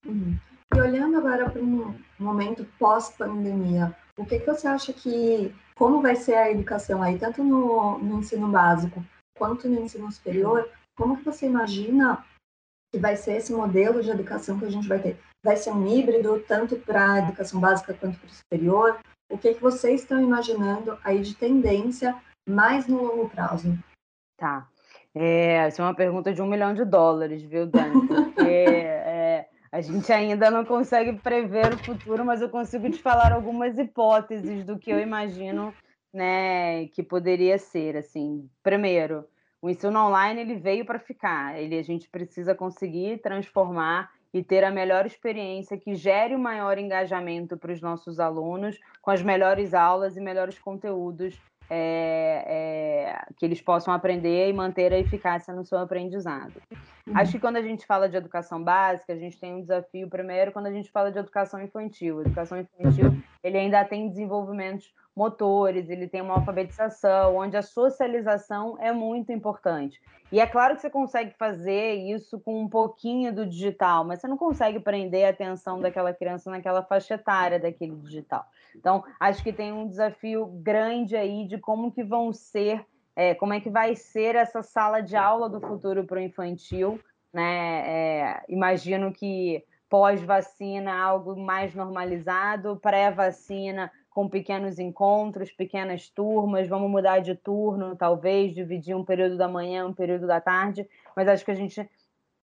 Uhum. 0.06 0.38
E 0.74 0.80
olhando 0.80 1.18
agora 1.18 1.50
para 1.50 1.60
um 1.60 1.94
momento 2.18 2.64
pós-pandemia, 2.78 3.94
o 4.16 4.24
que, 4.24 4.38
que 4.38 4.46
você 4.46 4.66
acha 4.66 4.92
que, 4.92 5.54
como 5.74 6.00
vai 6.00 6.16
ser 6.16 6.34
a 6.34 6.50
educação 6.50 7.02
aí, 7.02 7.18
tanto 7.18 7.42
no, 7.42 7.98
no 7.98 8.18
ensino 8.20 8.48
básico 8.48 9.04
quanto 9.36 9.68
no 9.68 9.80
ensino 9.80 10.10
superior, 10.12 10.68
como 10.96 11.16
que 11.16 11.24
você 11.24 11.46
imagina 11.46 12.24
que 12.92 12.98
vai 12.98 13.16
ser 13.16 13.36
esse 13.36 13.52
modelo 13.52 14.02
de 14.02 14.10
educação 14.10 14.58
que 14.58 14.66
a 14.66 14.70
gente 14.70 14.88
vai 14.88 15.00
ter? 15.00 15.18
Vai 15.42 15.56
ser 15.56 15.70
um 15.70 15.86
híbrido, 15.86 16.40
tanto 16.46 16.76
para 16.76 17.12
a 17.12 17.18
educação 17.20 17.60
básica 17.60 17.94
quanto 17.94 18.18
para 18.18 18.28
o 18.28 18.30
superior? 18.30 18.98
O 19.30 19.38
que, 19.38 19.54
que 19.54 19.62
vocês 19.62 20.02
estão 20.02 20.20
imaginando 20.20 20.98
aí 21.04 21.22
de 21.22 21.34
tendência 21.34 22.16
mais 22.48 22.86
no 22.86 23.02
longo 23.02 23.28
prazo? 23.28 23.78
Tá. 24.36 24.68
É, 25.14 25.66
essa 25.66 25.82
é 25.82 25.84
uma 25.84 25.94
pergunta 25.94 26.32
de 26.32 26.42
um 26.42 26.46
milhão 26.46 26.74
de 26.74 26.84
dólares, 26.84 27.42
viu, 27.42 27.66
Dani? 27.66 28.06
Porque 28.06 28.40
é, 28.44 29.48
a 29.70 29.80
gente 29.80 30.12
ainda 30.12 30.50
não 30.50 30.64
consegue 30.64 31.12
prever 31.12 31.72
o 31.72 31.78
futuro, 31.78 32.24
mas 32.24 32.42
eu 32.42 32.48
consigo 32.48 32.90
te 32.90 33.00
falar 33.00 33.32
algumas 33.32 33.78
hipóteses 33.78 34.64
do 34.64 34.78
que 34.78 34.90
eu 34.90 35.00
imagino 35.00 35.72
né, 36.12 36.86
que 36.88 37.02
poderia 37.02 37.56
ser, 37.56 37.96
assim, 37.96 38.48
primeiro, 38.62 39.24
o 39.62 39.70
ensino 39.70 39.98
online 39.98 40.40
ele 40.40 40.56
veio 40.56 40.84
para 40.84 40.98
ficar, 40.98 41.60
ele 41.60 41.78
a 41.78 41.82
gente 41.82 42.08
precisa 42.08 42.54
conseguir 42.54 43.18
transformar 43.18 44.10
e 44.32 44.42
ter 44.42 44.64
a 44.64 44.70
melhor 44.70 45.06
experiência 45.06 45.76
que 45.76 45.94
gere 45.94 46.34
o 46.34 46.38
maior 46.38 46.78
engajamento 46.78 47.56
para 47.56 47.72
os 47.72 47.80
nossos 47.80 48.20
alunos, 48.20 48.78
com 49.02 49.10
as 49.10 49.22
melhores 49.22 49.74
aulas 49.74 50.16
e 50.16 50.20
melhores 50.20 50.58
conteúdos 50.58 51.40
é, 51.72 52.44
é, 52.46 53.24
que 53.36 53.46
eles 53.46 53.60
possam 53.60 53.94
aprender 53.94 54.48
e 54.48 54.52
manter 54.52 54.92
a 54.92 54.98
eficácia 54.98 55.54
no 55.54 55.64
seu 55.64 55.78
aprendizado. 55.78 56.54
Uhum. 57.06 57.16
Acho 57.16 57.32
que 57.32 57.38
quando 57.38 57.56
a 57.56 57.62
gente 57.62 57.86
fala 57.86 58.08
de 58.08 58.16
educação 58.16 58.62
básica, 58.62 59.12
a 59.12 59.16
gente 59.16 59.38
tem 59.38 59.54
um 59.54 59.60
desafio 59.60 60.08
primeiro 60.08 60.50
quando 60.50 60.66
a 60.66 60.72
gente 60.72 60.90
fala 60.90 61.12
de 61.12 61.18
educação 61.18 61.62
infantil. 61.62 62.20
educação 62.20 62.58
infantil 62.58 63.22
ele 63.42 63.56
ainda 63.56 63.84
tem 63.84 64.08
desenvolvimentos 64.08 64.92
motores, 65.20 65.90
ele 65.90 66.08
tem 66.08 66.22
uma 66.22 66.36
alfabetização, 66.36 67.36
onde 67.36 67.54
a 67.54 67.60
socialização 67.60 68.78
é 68.80 68.90
muito 68.90 69.30
importante. 69.30 70.00
E 70.32 70.40
é 70.40 70.46
claro 70.46 70.74
que 70.74 70.80
você 70.80 70.88
consegue 70.88 71.34
fazer 71.36 71.92
isso 71.94 72.40
com 72.40 72.62
um 72.62 72.66
pouquinho 72.66 73.30
do 73.30 73.44
digital, 73.44 74.02
mas 74.02 74.20
você 74.20 74.26
não 74.26 74.38
consegue 74.38 74.80
prender 74.80 75.26
a 75.26 75.30
atenção 75.30 75.78
daquela 75.78 76.14
criança 76.14 76.50
naquela 76.50 76.82
faixa 76.82 77.14
etária 77.14 77.60
daquele 77.60 77.96
digital. 77.96 78.46
Então, 78.74 79.04
acho 79.18 79.42
que 79.42 79.52
tem 79.52 79.70
um 79.72 79.86
desafio 79.86 80.46
grande 80.46 81.14
aí 81.14 81.46
de 81.46 81.58
como 81.58 81.92
que 81.92 82.02
vão 82.02 82.32
ser, 82.32 82.82
é, 83.14 83.34
como 83.34 83.52
é 83.52 83.60
que 83.60 83.68
vai 83.68 83.94
ser 83.94 84.36
essa 84.36 84.62
sala 84.62 85.02
de 85.02 85.16
aula 85.16 85.50
do 85.50 85.60
futuro 85.60 86.02
para 86.04 86.16
o 86.16 86.22
infantil, 86.22 86.98
né? 87.30 87.82
É, 87.86 88.42
imagino 88.48 89.12
que 89.12 89.62
pós-vacina 89.90 90.94
algo 90.94 91.36
mais 91.36 91.74
normalizado, 91.74 92.78
pré-vacina 92.80 93.90
com 94.10 94.28
pequenos 94.28 94.78
encontros, 94.78 95.52
pequenas 95.52 96.08
turmas, 96.10 96.68
vamos 96.68 96.90
mudar 96.90 97.20
de 97.20 97.34
turno, 97.34 97.96
talvez, 97.96 98.52
dividir 98.52 98.96
um 98.96 99.04
período 99.04 99.36
da 99.38 99.48
manhã, 99.48 99.86
um 99.86 99.94
período 99.94 100.26
da 100.26 100.40
tarde, 100.40 100.86
mas 101.16 101.28
acho 101.28 101.44
que 101.44 101.50
a 101.52 101.54
gente 101.54 101.88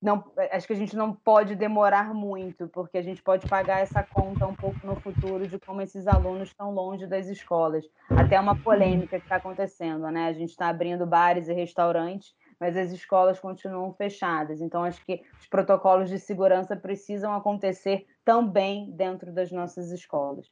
não, 0.02 0.24
acho 0.50 0.66
que 0.66 0.72
a 0.72 0.76
gente 0.76 0.96
não 0.96 1.14
pode 1.14 1.54
demorar 1.54 2.12
muito, 2.12 2.66
porque 2.68 2.98
a 2.98 3.02
gente 3.02 3.22
pode 3.22 3.46
pagar 3.46 3.80
essa 3.80 4.02
conta 4.02 4.44
um 4.44 4.54
pouco 4.54 4.84
no 4.84 4.96
futuro 4.96 5.46
de 5.46 5.60
como 5.60 5.80
esses 5.80 6.08
alunos 6.08 6.48
estão 6.48 6.72
longe 6.72 7.06
das 7.06 7.28
escolas. 7.28 7.84
Até 8.10 8.40
uma 8.40 8.56
polêmica 8.56 9.20
que 9.20 9.24
está 9.24 9.36
acontecendo, 9.36 10.10
né? 10.10 10.26
A 10.26 10.32
gente 10.32 10.50
está 10.50 10.68
abrindo 10.68 11.06
bares 11.06 11.46
e 11.46 11.52
restaurantes, 11.52 12.34
mas 12.58 12.76
as 12.76 12.90
escolas 12.90 13.38
continuam 13.38 13.92
fechadas. 13.92 14.60
Então, 14.60 14.82
acho 14.82 15.04
que 15.04 15.22
os 15.38 15.46
protocolos 15.46 16.10
de 16.10 16.18
segurança 16.18 16.74
precisam 16.74 17.32
acontecer 17.32 18.04
também 18.24 18.90
dentro 18.92 19.32
das 19.32 19.50
nossas 19.50 19.90
escolas. 19.90 20.46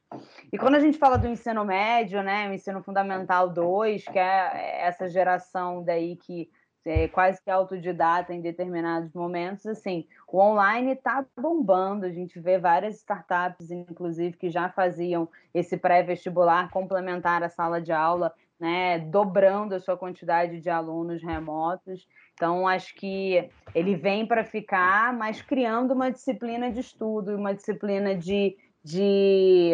E 0.51 0.57
quando 0.57 0.75
a 0.75 0.79
gente 0.79 0.97
fala 0.97 1.17
do 1.17 1.27
ensino 1.27 1.63
médio, 1.63 2.21
né, 2.21 2.49
o 2.49 2.53
ensino 2.53 2.83
fundamental 2.83 3.49
2, 3.49 4.03
que 4.05 4.19
é 4.19 4.81
essa 4.81 5.09
geração 5.09 5.83
daí 5.83 6.15
que 6.17 6.49
é, 6.83 7.07
quase 7.07 7.41
que 7.41 7.49
autodidata 7.49 8.33
em 8.33 8.41
determinados 8.41 9.13
momentos, 9.13 9.65
assim, 9.67 10.07
o 10.27 10.39
online 10.39 10.93
está 10.93 11.25
bombando, 11.39 12.05
a 12.05 12.09
gente 12.09 12.39
vê 12.39 12.57
várias 12.57 12.97
startups, 12.97 13.69
inclusive, 13.69 14.35
que 14.35 14.49
já 14.49 14.69
faziam 14.69 15.29
esse 15.53 15.77
pré-vestibular 15.77 16.71
complementar 16.71 17.43
a 17.43 17.49
sala 17.49 17.79
de 17.79 17.91
aula, 17.91 18.33
né, 18.59 18.99
dobrando 18.99 19.75
a 19.75 19.79
sua 19.79 19.97
quantidade 19.97 20.59
de 20.59 20.69
alunos 20.69 21.21
remotos. 21.23 22.07
Então, 22.41 22.67
acho 22.67 22.95
que 22.95 23.47
ele 23.75 23.95
vem 23.95 24.25
para 24.25 24.43
ficar, 24.43 25.13
mas 25.13 25.43
criando 25.43 25.93
uma 25.93 26.09
disciplina 26.09 26.71
de 26.71 26.79
estudo, 26.79 27.35
uma 27.35 27.53
disciplina 27.53 28.15
de 28.15 28.57
de, 28.83 29.73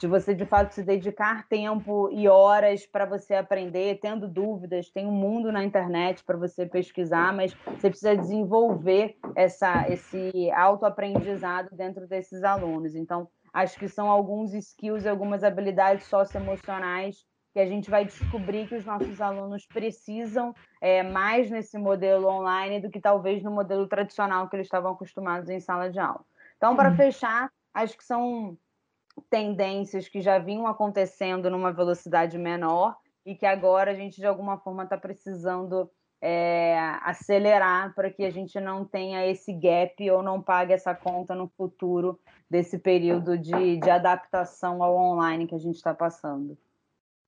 de 0.00 0.08
você 0.08 0.34
de 0.34 0.44
fato 0.44 0.74
se 0.74 0.82
dedicar 0.82 1.46
tempo 1.46 2.10
e 2.10 2.28
horas 2.28 2.84
para 2.84 3.06
você 3.06 3.34
aprender, 3.34 4.00
tendo 4.00 4.26
dúvidas, 4.26 4.90
tem 4.90 5.06
um 5.06 5.12
mundo 5.12 5.52
na 5.52 5.62
internet 5.62 6.24
para 6.24 6.36
você 6.36 6.66
pesquisar, 6.66 7.32
mas 7.32 7.54
você 7.54 7.88
precisa 7.88 8.16
desenvolver 8.16 9.16
essa, 9.36 9.88
esse 9.88 10.50
autoaprendizado 10.50 11.68
dentro 11.76 12.08
desses 12.08 12.42
alunos. 12.42 12.96
Então, 12.96 13.28
acho 13.52 13.78
que 13.78 13.86
são 13.86 14.10
alguns 14.10 14.52
skills 14.52 15.04
e 15.04 15.08
algumas 15.08 15.44
habilidades 15.44 16.08
socioemocionais 16.08 17.24
que 17.52 17.60
a 17.60 17.66
gente 17.66 17.90
vai 17.90 18.04
descobrir 18.04 18.68
que 18.68 18.74
os 18.74 18.84
nossos 18.84 19.20
alunos 19.20 19.66
precisam 19.66 20.54
é, 20.80 21.02
mais 21.02 21.50
nesse 21.50 21.78
modelo 21.78 22.28
online 22.28 22.80
do 22.80 22.90
que 22.90 23.00
talvez 23.00 23.42
no 23.42 23.50
modelo 23.50 23.86
tradicional 23.86 24.48
que 24.48 24.56
eles 24.56 24.66
estavam 24.66 24.92
acostumados 24.92 25.48
em 25.48 25.60
sala 25.60 25.90
de 25.90 25.98
aula. 25.98 26.24
Então, 26.56 26.76
para 26.76 26.94
fechar, 26.94 27.50
acho 27.72 27.96
que 27.96 28.04
são 28.04 28.56
tendências 29.30 30.08
que 30.08 30.20
já 30.20 30.38
vinham 30.38 30.66
acontecendo 30.66 31.50
numa 31.50 31.72
velocidade 31.72 32.38
menor 32.38 32.96
e 33.24 33.34
que 33.34 33.46
agora 33.46 33.90
a 33.90 33.94
gente, 33.94 34.16
de 34.16 34.26
alguma 34.26 34.58
forma, 34.58 34.84
está 34.84 34.96
precisando 34.96 35.90
é, 36.20 36.78
acelerar 37.02 37.94
para 37.94 38.10
que 38.10 38.24
a 38.24 38.30
gente 38.30 38.58
não 38.60 38.84
tenha 38.84 39.26
esse 39.26 39.52
gap 39.52 40.10
ou 40.10 40.22
não 40.22 40.42
pague 40.42 40.72
essa 40.72 40.94
conta 40.94 41.34
no 41.34 41.48
futuro 41.48 42.18
desse 42.50 42.78
período 42.78 43.38
de, 43.38 43.76
de 43.76 43.90
adaptação 43.90 44.82
ao 44.82 44.96
online 44.96 45.46
que 45.46 45.54
a 45.54 45.58
gente 45.58 45.76
está 45.76 45.94
passando. 45.94 46.56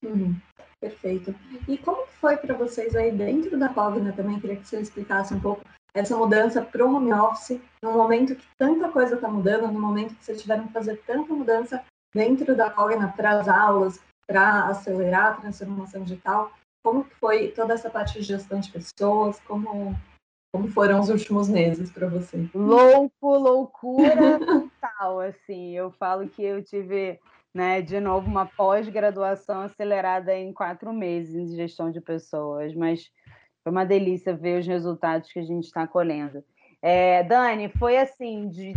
Uhum, 0.04 0.34
perfeito. 0.80 1.34
E 1.68 1.76
como 1.78 2.06
foi 2.06 2.36
para 2.36 2.54
vocês 2.54 2.94
aí 2.96 3.12
dentro 3.12 3.58
da 3.58 3.68
Cogna 3.68 4.12
também? 4.12 4.40
Queria 4.40 4.56
que 4.56 4.66
você 4.66 4.80
explicasse 4.80 5.34
um 5.34 5.40
pouco 5.40 5.62
essa 5.92 6.16
mudança 6.16 6.62
para 6.62 6.86
o 6.86 6.94
home 6.94 7.12
office, 7.12 7.60
no 7.82 7.92
momento 7.92 8.36
que 8.36 8.46
tanta 8.56 8.88
coisa 8.88 9.16
está 9.16 9.28
mudando, 9.28 9.72
no 9.72 9.80
momento 9.80 10.14
que 10.14 10.24
vocês 10.24 10.40
tiveram 10.40 10.66
que 10.66 10.72
fazer 10.72 10.96
tanta 11.06 11.34
mudança 11.34 11.84
dentro 12.14 12.56
da 12.56 12.70
Cogna 12.70 13.12
para 13.16 13.40
as 13.40 13.48
aulas, 13.48 14.00
para 14.26 14.66
acelerar 14.66 15.32
a 15.32 15.40
transformação 15.40 16.04
digital, 16.04 16.52
como 16.84 17.04
foi 17.18 17.48
toda 17.48 17.74
essa 17.74 17.90
parte 17.90 18.14
de 18.14 18.22
gestão 18.22 18.60
de 18.60 18.70
pessoas, 18.70 19.40
como, 19.40 19.94
como 20.52 20.68
foram 20.68 21.00
os 21.00 21.08
últimos 21.08 21.48
meses 21.48 21.90
para 21.90 22.06
você? 22.06 22.48
Louco, 22.54 23.36
loucura 23.36 24.38
total, 24.38 25.20
assim, 25.20 25.76
eu 25.76 25.90
falo 25.90 26.28
que 26.28 26.42
eu 26.42 26.62
tive, 26.62 27.18
né, 27.54 27.82
de 27.82 27.98
novo, 28.00 28.28
uma 28.28 28.46
pós-graduação 28.46 29.62
acelerada 29.62 30.34
em 30.34 30.52
quatro 30.52 30.92
meses 30.92 31.34
em 31.34 31.56
gestão 31.56 31.90
de 31.90 32.00
pessoas, 32.00 32.74
mas 32.74 33.10
foi 33.62 33.72
uma 33.72 33.84
delícia 33.84 34.34
ver 34.34 34.60
os 34.60 34.66
resultados 34.66 35.32
que 35.32 35.38
a 35.38 35.44
gente 35.44 35.64
está 35.64 35.86
colhendo. 35.86 36.44
É, 36.80 37.22
Dani, 37.24 37.68
foi 37.68 37.98
assim, 37.98 38.48
de, 38.48 38.74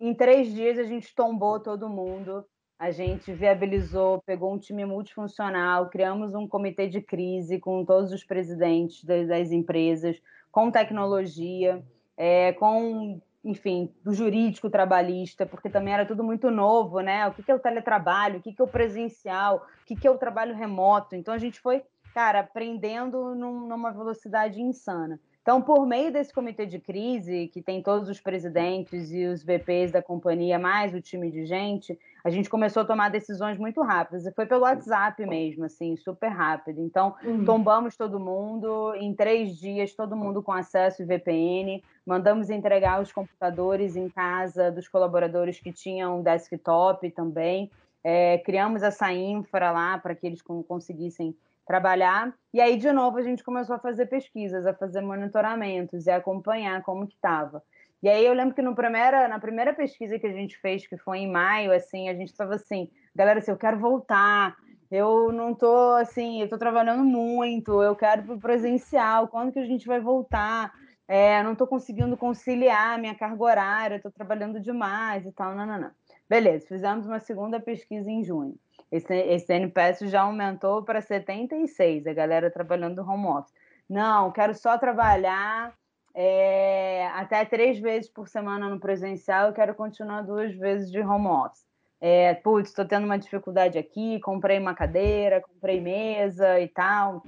em 0.00 0.14
três 0.14 0.52
dias 0.52 0.78
a 0.78 0.84
gente 0.84 1.14
tombou 1.14 1.60
todo 1.60 1.88
mundo, 1.88 2.44
a 2.78 2.90
gente 2.90 3.32
viabilizou, 3.32 4.22
pegou 4.24 4.54
um 4.54 4.58
time 4.58 4.84
multifuncional, 4.84 5.88
criamos 5.88 6.34
um 6.34 6.46
comitê 6.46 6.88
de 6.88 7.00
crise 7.00 7.58
com 7.58 7.84
todos 7.84 8.12
os 8.12 8.24
presidentes 8.24 9.04
das, 9.04 9.28
das 9.28 9.52
empresas, 9.52 10.20
com 10.50 10.70
tecnologia, 10.70 11.84
é, 12.16 12.52
com, 12.54 13.20
enfim, 13.44 13.92
do 14.04 14.12
jurídico 14.12 14.68
trabalhista, 14.68 15.46
porque 15.46 15.70
também 15.70 15.94
era 15.94 16.04
tudo 16.04 16.24
muito 16.24 16.50
novo, 16.50 17.00
né? 17.00 17.26
O 17.28 17.32
que 17.32 17.50
é 17.50 17.54
o 17.54 17.60
teletrabalho, 17.60 18.38
o 18.38 18.42
que 18.42 18.54
é 18.58 18.62
o 18.62 18.68
presencial, 18.68 19.66
o 19.82 19.84
que 19.84 20.06
é 20.06 20.10
o 20.10 20.18
trabalho 20.18 20.54
remoto. 20.54 21.14
Então 21.14 21.32
a 21.32 21.38
gente 21.38 21.60
foi 21.60 21.82
cara, 22.18 22.40
aprendendo 22.40 23.34
num, 23.34 23.68
numa 23.68 23.92
velocidade 23.92 24.60
insana. 24.60 25.20
Então, 25.40 25.62
por 25.62 25.86
meio 25.86 26.12
desse 26.12 26.34
comitê 26.34 26.66
de 26.66 26.78
crise, 26.78 27.48
que 27.48 27.62
tem 27.62 27.82
todos 27.82 28.08
os 28.08 28.20
presidentes 28.20 29.12
e 29.12 29.24
os 29.24 29.42
VPs 29.42 29.92
da 29.92 30.02
companhia, 30.02 30.58
mais 30.58 30.92
o 30.92 31.00
time 31.00 31.30
de 31.30 31.46
gente, 31.46 31.98
a 32.28 32.30
gente 32.30 32.50
começou 32.50 32.82
a 32.82 32.84
tomar 32.84 33.08
decisões 33.08 33.56
muito 33.56 33.80
rápidas. 33.80 34.26
E 34.26 34.32
foi 34.32 34.44
pelo 34.44 34.62
WhatsApp 34.62 35.24
mesmo, 35.24 35.64
assim, 35.64 35.96
super 35.96 36.28
rápido. 36.28 36.82
Então, 36.82 37.14
uhum. 37.24 37.42
tombamos 37.42 37.96
todo 37.96 38.20
mundo, 38.20 38.94
em 38.96 39.14
três 39.14 39.56
dias, 39.56 39.94
todo 39.94 40.14
mundo 40.14 40.42
com 40.42 40.52
acesso 40.52 41.06
VPN, 41.06 41.82
mandamos 42.06 42.50
entregar 42.50 43.00
os 43.00 43.10
computadores 43.10 43.96
em 43.96 44.10
casa 44.10 44.70
dos 44.70 44.86
colaboradores 44.86 45.58
que 45.58 45.72
tinham 45.72 46.22
desktop 46.22 47.10
também. 47.12 47.70
É, 48.04 48.36
criamos 48.38 48.82
essa 48.82 49.10
infra 49.10 49.72
lá 49.72 49.96
para 49.96 50.14
que 50.14 50.26
eles 50.26 50.42
conseguissem 50.42 51.34
trabalhar. 51.66 52.34
E 52.52 52.60
aí, 52.60 52.76
de 52.76 52.92
novo, 52.92 53.16
a 53.16 53.22
gente 53.22 53.42
começou 53.42 53.74
a 53.74 53.78
fazer 53.78 54.04
pesquisas, 54.04 54.66
a 54.66 54.74
fazer 54.74 55.00
monitoramentos 55.00 56.06
e 56.06 56.10
acompanhar 56.10 56.82
como 56.82 57.06
que 57.06 57.14
estava. 57.14 57.62
E 58.02 58.08
aí 58.08 58.24
eu 58.24 58.32
lembro 58.32 58.54
que 58.54 58.62
no 58.62 58.74
primeira, 58.74 59.26
na 59.26 59.40
primeira 59.40 59.74
pesquisa 59.74 60.18
que 60.18 60.26
a 60.26 60.32
gente 60.32 60.56
fez, 60.58 60.86
que 60.86 60.96
foi 60.96 61.18
em 61.18 61.30
maio, 61.30 61.72
assim, 61.72 62.08
a 62.08 62.14
gente 62.14 62.28
estava 62.28 62.54
assim, 62.54 62.88
galera, 63.14 63.40
assim, 63.40 63.50
eu 63.50 63.56
quero 63.56 63.78
voltar, 63.78 64.56
eu 64.90 65.32
não 65.32 65.54
tô 65.54 65.94
assim, 65.94 66.40
eu 66.40 66.48
tô 66.48 66.56
trabalhando 66.56 67.04
muito, 67.04 67.82
eu 67.82 67.96
quero 67.96 68.22
pro 68.22 68.38
presencial, 68.38 69.26
quando 69.28 69.52
que 69.52 69.58
a 69.58 69.66
gente 69.66 69.86
vai 69.86 70.00
voltar? 70.00 70.72
É, 71.08 71.42
não 71.42 71.54
tô 71.54 71.66
conseguindo 71.66 72.16
conciliar 72.16 72.98
minha 72.98 73.14
carga 73.14 73.42
horária, 73.42 73.96
estou 73.96 74.12
trabalhando 74.12 74.60
demais 74.60 75.26
e 75.26 75.32
tal, 75.32 75.54
não, 75.54 75.66
não, 75.66 75.80
não. 75.80 75.90
Beleza, 76.28 76.66
fizemos 76.68 77.06
uma 77.06 77.18
segunda 77.18 77.58
pesquisa 77.58 78.10
em 78.10 78.22
junho. 78.22 78.54
Esse, 78.92 79.14
esse 79.14 79.52
NPS 79.52 80.00
já 80.10 80.22
aumentou 80.22 80.82
para 80.84 81.00
76, 81.00 82.06
a 82.06 82.12
galera 82.12 82.50
trabalhando 82.50 83.02
home 83.02 83.26
office. 83.26 83.52
Não, 83.88 84.30
quero 84.30 84.54
só 84.54 84.78
trabalhar 84.78 85.74
é, 86.14 87.06
até 87.14 87.44
três 87.44 87.78
vezes 87.78 88.10
por 88.10 88.28
semana 88.28 88.68
no 88.68 88.80
presencial, 88.80 89.48
eu 89.48 89.52
quero 89.52 89.74
continuar 89.74 90.22
duas 90.22 90.54
vezes 90.54 90.90
de 90.90 91.00
home 91.00 91.26
office. 91.26 91.66
É, 92.00 92.34
putz, 92.34 92.70
estou 92.70 92.84
tendo 92.84 93.04
uma 93.04 93.18
dificuldade 93.18 93.76
aqui, 93.76 94.20
comprei 94.20 94.58
uma 94.58 94.74
cadeira, 94.74 95.40
comprei 95.40 95.80
mesa 95.80 96.60
e 96.60 96.68
tal. 96.68 97.22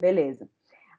Beleza. 0.00 0.48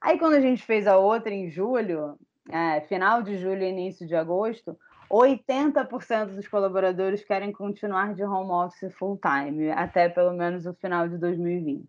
Aí 0.01 0.17
quando 0.17 0.35
a 0.35 0.41
gente 0.41 0.63
fez 0.63 0.87
a 0.87 0.97
outra 0.97 1.33
em 1.33 1.49
julho, 1.49 2.17
é, 2.49 2.81
final 2.81 3.21
de 3.21 3.37
julho 3.37 3.63
e 3.63 3.69
início 3.69 4.07
de 4.07 4.15
agosto, 4.15 4.77
80% 5.09 6.35
dos 6.35 6.47
colaboradores 6.47 7.23
querem 7.23 7.51
continuar 7.51 8.13
de 8.13 8.23
home 8.23 8.51
office 8.51 8.93
full 8.93 9.19
time, 9.19 9.71
até 9.71 10.07
pelo 10.07 10.33
menos 10.33 10.65
o 10.65 10.73
final 10.73 11.07
de 11.09 11.17
2020. 11.17 11.87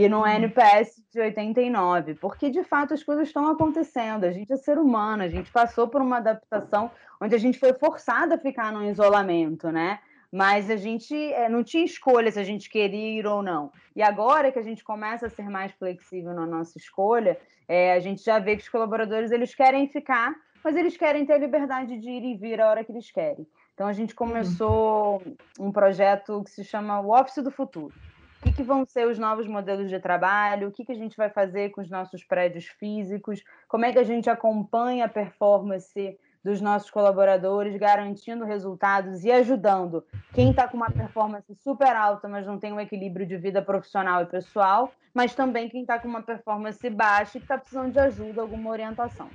E 0.00 0.08
no 0.08 0.24
NPS 0.24 1.02
de 1.12 1.20
89, 1.20 2.14
porque 2.14 2.50
de 2.50 2.62
fato 2.62 2.94
as 2.94 3.02
coisas 3.02 3.26
estão 3.26 3.48
acontecendo. 3.48 4.22
A 4.22 4.30
gente 4.30 4.52
é 4.52 4.56
ser 4.56 4.78
humano, 4.78 5.24
a 5.24 5.28
gente 5.28 5.50
passou 5.50 5.88
por 5.88 6.00
uma 6.00 6.18
adaptação 6.18 6.88
onde 7.20 7.34
a 7.34 7.38
gente 7.38 7.58
foi 7.58 7.72
forçada 7.74 8.36
a 8.36 8.38
ficar 8.38 8.72
no 8.72 8.88
isolamento, 8.88 9.72
né? 9.72 9.98
Mas 10.30 10.70
a 10.70 10.76
gente 10.76 11.16
é, 11.32 11.48
não 11.48 11.64
tinha 11.64 11.84
escolha 11.84 12.30
se 12.30 12.38
a 12.38 12.44
gente 12.44 12.70
queria 12.70 13.18
ir 13.18 13.26
ou 13.26 13.42
não. 13.42 13.72
E 13.96 14.00
agora 14.00 14.52
que 14.52 14.58
a 14.60 14.62
gente 14.62 14.84
começa 14.84 15.26
a 15.26 15.30
ser 15.30 15.50
mais 15.50 15.72
flexível 15.72 16.32
na 16.32 16.46
nossa 16.46 16.78
escolha, 16.78 17.36
é, 17.66 17.92
a 17.94 17.98
gente 17.98 18.22
já 18.22 18.38
vê 18.38 18.54
que 18.54 18.62
os 18.62 18.68
colaboradores 18.68 19.32
eles 19.32 19.52
querem 19.52 19.88
ficar 19.88 20.32
mas 20.62 20.76
eles 20.76 20.96
querem 20.96 21.24
ter 21.24 21.32
a 21.32 21.38
liberdade 21.38 21.98
de 21.98 22.10
ir 22.10 22.24
e 22.24 22.36
vir 22.36 22.60
a 22.60 22.68
hora 22.68 22.84
que 22.84 22.92
eles 22.92 23.10
querem. 23.10 23.46
Então 23.74 23.86
a 23.86 23.92
gente 23.92 24.14
começou 24.14 25.22
um 25.58 25.72
projeto 25.72 26.42
que 26.44 26.50
se 26.50 26.62
chama 26.62 27.00
o 27.00 27.10
Office 27.18 27.42
do 27.42 27.50
Futuro. 27.50 27.94
O 28.40 28.44
que, 28.44 28.52
que 28.52 28.62
vão 28.62 28.86
ser 28.86 29.08
os 29.08 29.18
novos 29.18 29.48
modelos 29.48 29.90
de 29.90 29.98
trabalho? 29.98 30.68
O 30.68 30.72
que, 30.72 30.84
que 30.84 30.92
a 30.92 30.96
gente 30.96 31.16
vai 31.16 31.28
fazer 31.28 31.70
com 31.70 31.80
os 31.80 31.90
nossos 31.90 32.22
prédios 32.22 32.66
físicos? 32.66 33.42
Como 33.66 33.84
é 33.84 33.92
que 33.92 33.98
a 33.98 34.04
gente 34.04 34.30
acompanha 34.30 35.06
a 35.06 35.08
performance 35.08 36.16
dos 36.44 36.60
nossos 36.60 36.88
colaboradores, 36.88 37.76
garantindo 37.76 38.44
resultados 38.44 39.24
e 39.24 39.30
ajudando 39.32 40.04
quem 40.32 40.50
está 40.50 40.68
com 40.68 40.76
uma 40.76 40.90
performance 40.90 41.52
super 41.56 41.94
alta, 41.96 42.28
mas 42.28 42.46
não 42.46 42.58
tem 42.58 42.72
um 42.72 42.80
equilíbrio 42.80 43.26
de 43.26 43.36
vida 43.36 43.60
profissional 43.60 44.22
e 44.22 44.26
pessoal, 44.26 44.92
mas 45.12 45.34
também 45.34 45.68
quem 45.68 45.80
está 45.80 45.98
com 45.98 46.06
uma 46.06 46.22
performance 46.22 46.88
baixa 46.88 47.38
e 47.38 47.40
está 47.40 47.58
precisando 47.58 47.92
de 47.92 47.98
ajuda, 47.98 48.40
alguma 48.40 48.70
orientação. 48.70 49.28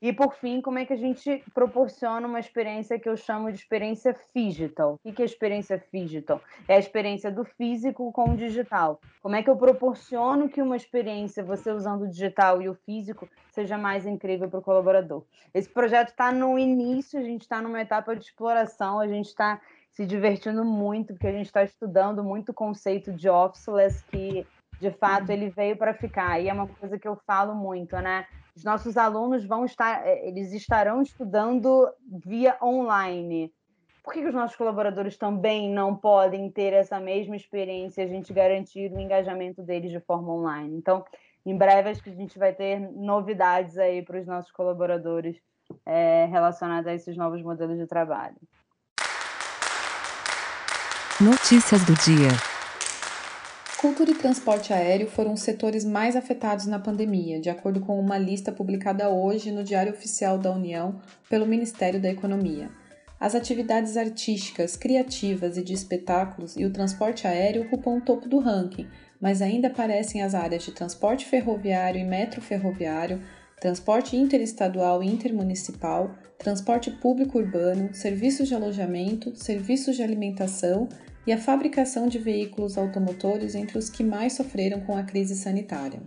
E 0.00 0.12
por 0.12 0.34
fim, 0.34 0.60
como 0.60 0.78
é 0.78 0.84
que 0.84 0.92
a 0.92 0.96
gente 0.96 1.42
proporciona 1.54 2.26
uma 2.26 2.38
experiência 2.38 2.98
que 2.98 3.08
eu 3.08 3.16
chamo 3.16 3.50
de 3.50 3.58
experiência 3.58 4.14
digital? 4.34 4.98
O 5.02 5.12
que 5.12 5.22
é 5.22 5.24
experiência 5.24 5.82
digital? 5.92 6.40
É 6.68 6.76
a 6.76 6.78
experiência 6.78 7.30
do 7.30 7.44
físico 7.44 8.12
com 8.12 8.30
o 8.30 8.36
digital. 8.36 9.00
Como 9.22 9.34
é 9.34 9.42
que 9.42 9.48
eu 9.48 9.56
proporciono 9.56 10.50
que 10.50 10.60
uma 10.60 10.76
experiência, 10.76 11.42
você 11.42 11.72
usando 11.72 12.02
o 12.02 12.08
digital 12.08 12.60
e 12.60 12.68
o 12.68 12.74
físico, 12.74 13.26
seja 13.50 13.78
mais 13.78 14.04
incrível 14.04 14.50
para 14.50 14.58
o 14.58 14.62
colaborador? 14.62 15.24
Esse 15.54 15.68
projeto 15.68 16.08
está 16.08 16.30
no 16.30 16.58
início, 16.58 17.18
a 17.18 17.22
gente 17.22 17.42
está 17.42 17.62
numa 17.62 17.80
etapa 17.80 18.14
de 18.14 18.22
exploração, 18.22 19.00
a 19.00 19.08
gente 19.08 19.26
está 19.26 19.60
se 19.92 20.04
divertindo 20.04 20.62
muito, 20.62 21.14
porque 21.14 21.26
a 21.26 21.32
gente 21.32 21.46
está 21.46 21.64
estudando 21.64 22.22
muito 22.22 22.50
o 22.50 22.54
conceito 22.54 23.14
de 23.14 23.30
officeless, 23.30 24.04
que 24.04 24.46
de 24.78 24.90
fato 24.90 25.30
ele 25.30 25.48
veio 25.48 25.74
para 25.74 25.94
ficar. 25.94 26.38
E 26.38 26.50
é 26.50 26.52
uma 26.52 26.66
coisa 26.66 26.98
que 26.98 27.08
eu 27.08 27.16
falo 27.26 27.54
muito, 27.54 27.96
né? 27.96 28.26
Os 28.56 28.64
nossos 28.64 28.96
alunos 28.96 29.44
vão 29.44 29.66
estar, 29.66 30.06
é, 30.06 30.26
eles 30.26 30.52
estarão 30.52 31.02
estudando 31.02 31.88
via 32.24 32.56
online. 32.62 33.52
Por 34.02 34.14
que, 34.14 34.22
que 34.22 34.28
os 34.28 34.34
nossos 34.34 34.56
colaboradores 34.56 35.18
também 35.18 35.70
não 35.70 35.94
podem 35.94 36.50
ter 36.50 36.72
essa 36.72 36.98
mesma 36.98 37.36
experiência, 37.36 38.02
a 38.02 38.06
gente 38.06 38.32
garantir 38.32 38.90
o 38.90 38.98
engajamento 38.98 39.62
deles 39.62 39.90
de 39.90 40.00
forma 40.00 40.32
online? 40.32 40.74
Então, 40.76 41.04
em 41.44 41.56
breve, 41.56 41.90
acho 41.90 42.02
que 42.02 42.10
a 42.10 42.14
gente 42.14 42.38
vai 42.38 42.54
ter 42.54 42.80
novidades 42.80 43.76
aí 43.76 44.02
para 44.02 44.18
os 44.18 44.26
nossos 44.26 44.50
colaboradores 44.52 45.36
é, 45.84 46.26
relacionadas 46.26 46.86
a 46.86 46.94
esses 46.94 47.16
novos 47.16 47.42
modelos 47.42 47.76
de 47.76 47.86
trabalho. 47.86 48.36
Notícias 51.20 51.84
do 51.84 51.94
dia. 51.94 52.55
Cultura 53.80 54.10
e 54.10 54.14
transporte 54.14 54.72
aéreo 54.72 55.06
foram 55.06 55.34
os 55.34 55.42
setores 55.42 55.84
mais 55.84 56.16
afetados 56.16 56.64
na 56.64 56.78
pandemia, 56.78 57.38
de 57.38 57.50
acordo 57.50 57.78
com 57.80 58.00
uma 58.00 58.16
lista 58.16 58.50
publicada 58.50 59.10
hoje 59.10 59.52
no 59.52 59.62
Diário 59.62 59.92
Oficial 59.92 60.38
da 60.38 60.50
União 60.50 60.98
pelo 61.28 61.46
Ministério 61.46 62.00
da 62.00 62.08
Economia. 62.08 62.70
As 63.20 63.34
atividades 63.34 63.98
artísticas, 63.98 64.78
criativas 64.78 65.58
e 65.58 65.62
de 65.62 65.74
espetáculos 65.74 66.56
e 66.56 66.64
o 66.64 66.70
transporte 66.70 67.26
aéreo 67.26 67.64
ocupam 67.64 67.98
o 67.98 68.00
topo 68.00 68.26
do 68.26 68.38
ranking, 68.38 68.88
mas 69.20 69.42
ainda 69.42 69.68
aparecem 69.68 70.22
as 70.22 70.34
áreas 70.34 70.62
de 70.62 70.72
transporte 70.72 71.26
ferroviário 71.26 72.00
e 72.00 72.04
metro 72.04 72.40
ferroviário, 72.40 73.20
transporte 73.60 74.16
interestadual 74.16 75.02
e 75.02 75.06
intermunicipal, 75.06 76.14
transporte 76.38 76.90
público 76.90 77.38
urbano, 77.38 77.90
serviços 77.92 78.48
de 78.48 78.54
alojamento, 78.54 79.36
serviços 79.36 79.96
de 79.96 80.02
alimentação 80.02 80.88
e 81.26 81.32
a 81.32 81.38
fabricação 81.38 82.06
de 82.06 82.18
veículos 82.18 82.78
automotores 82.78 83.54
entre 83.54 83.76
os 83.76 83.90
que 83.90 84.04
mais 84.04 84.34
sofreram 84.34 84.80
com 84.80 84.96
a 84.96 85.02
crise 85.02 85.34
sanitária. 85.34 86.00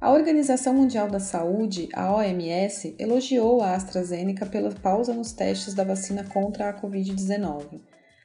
A 0.00 0.12
Organização 0.12 0.74
Mundial 0.74 1.08
da 1.08 1.18
Saúde, 1.18 1.88
a 1.92 2.14
OMS, 2.14 2.94
elogiou 2.98 3.60
a 3.60 3.74
AstraZeneca 3.74 4.46
pela 4.46 4.70
pausa 4.70 5.12
nos 5.12 5.32
testes 5.32 5.74
da 5.74 5.82
vacina 5.82 6.22
contra 6.22 6.68
a 6.68 6.80
Covid-19. 6.80 7.80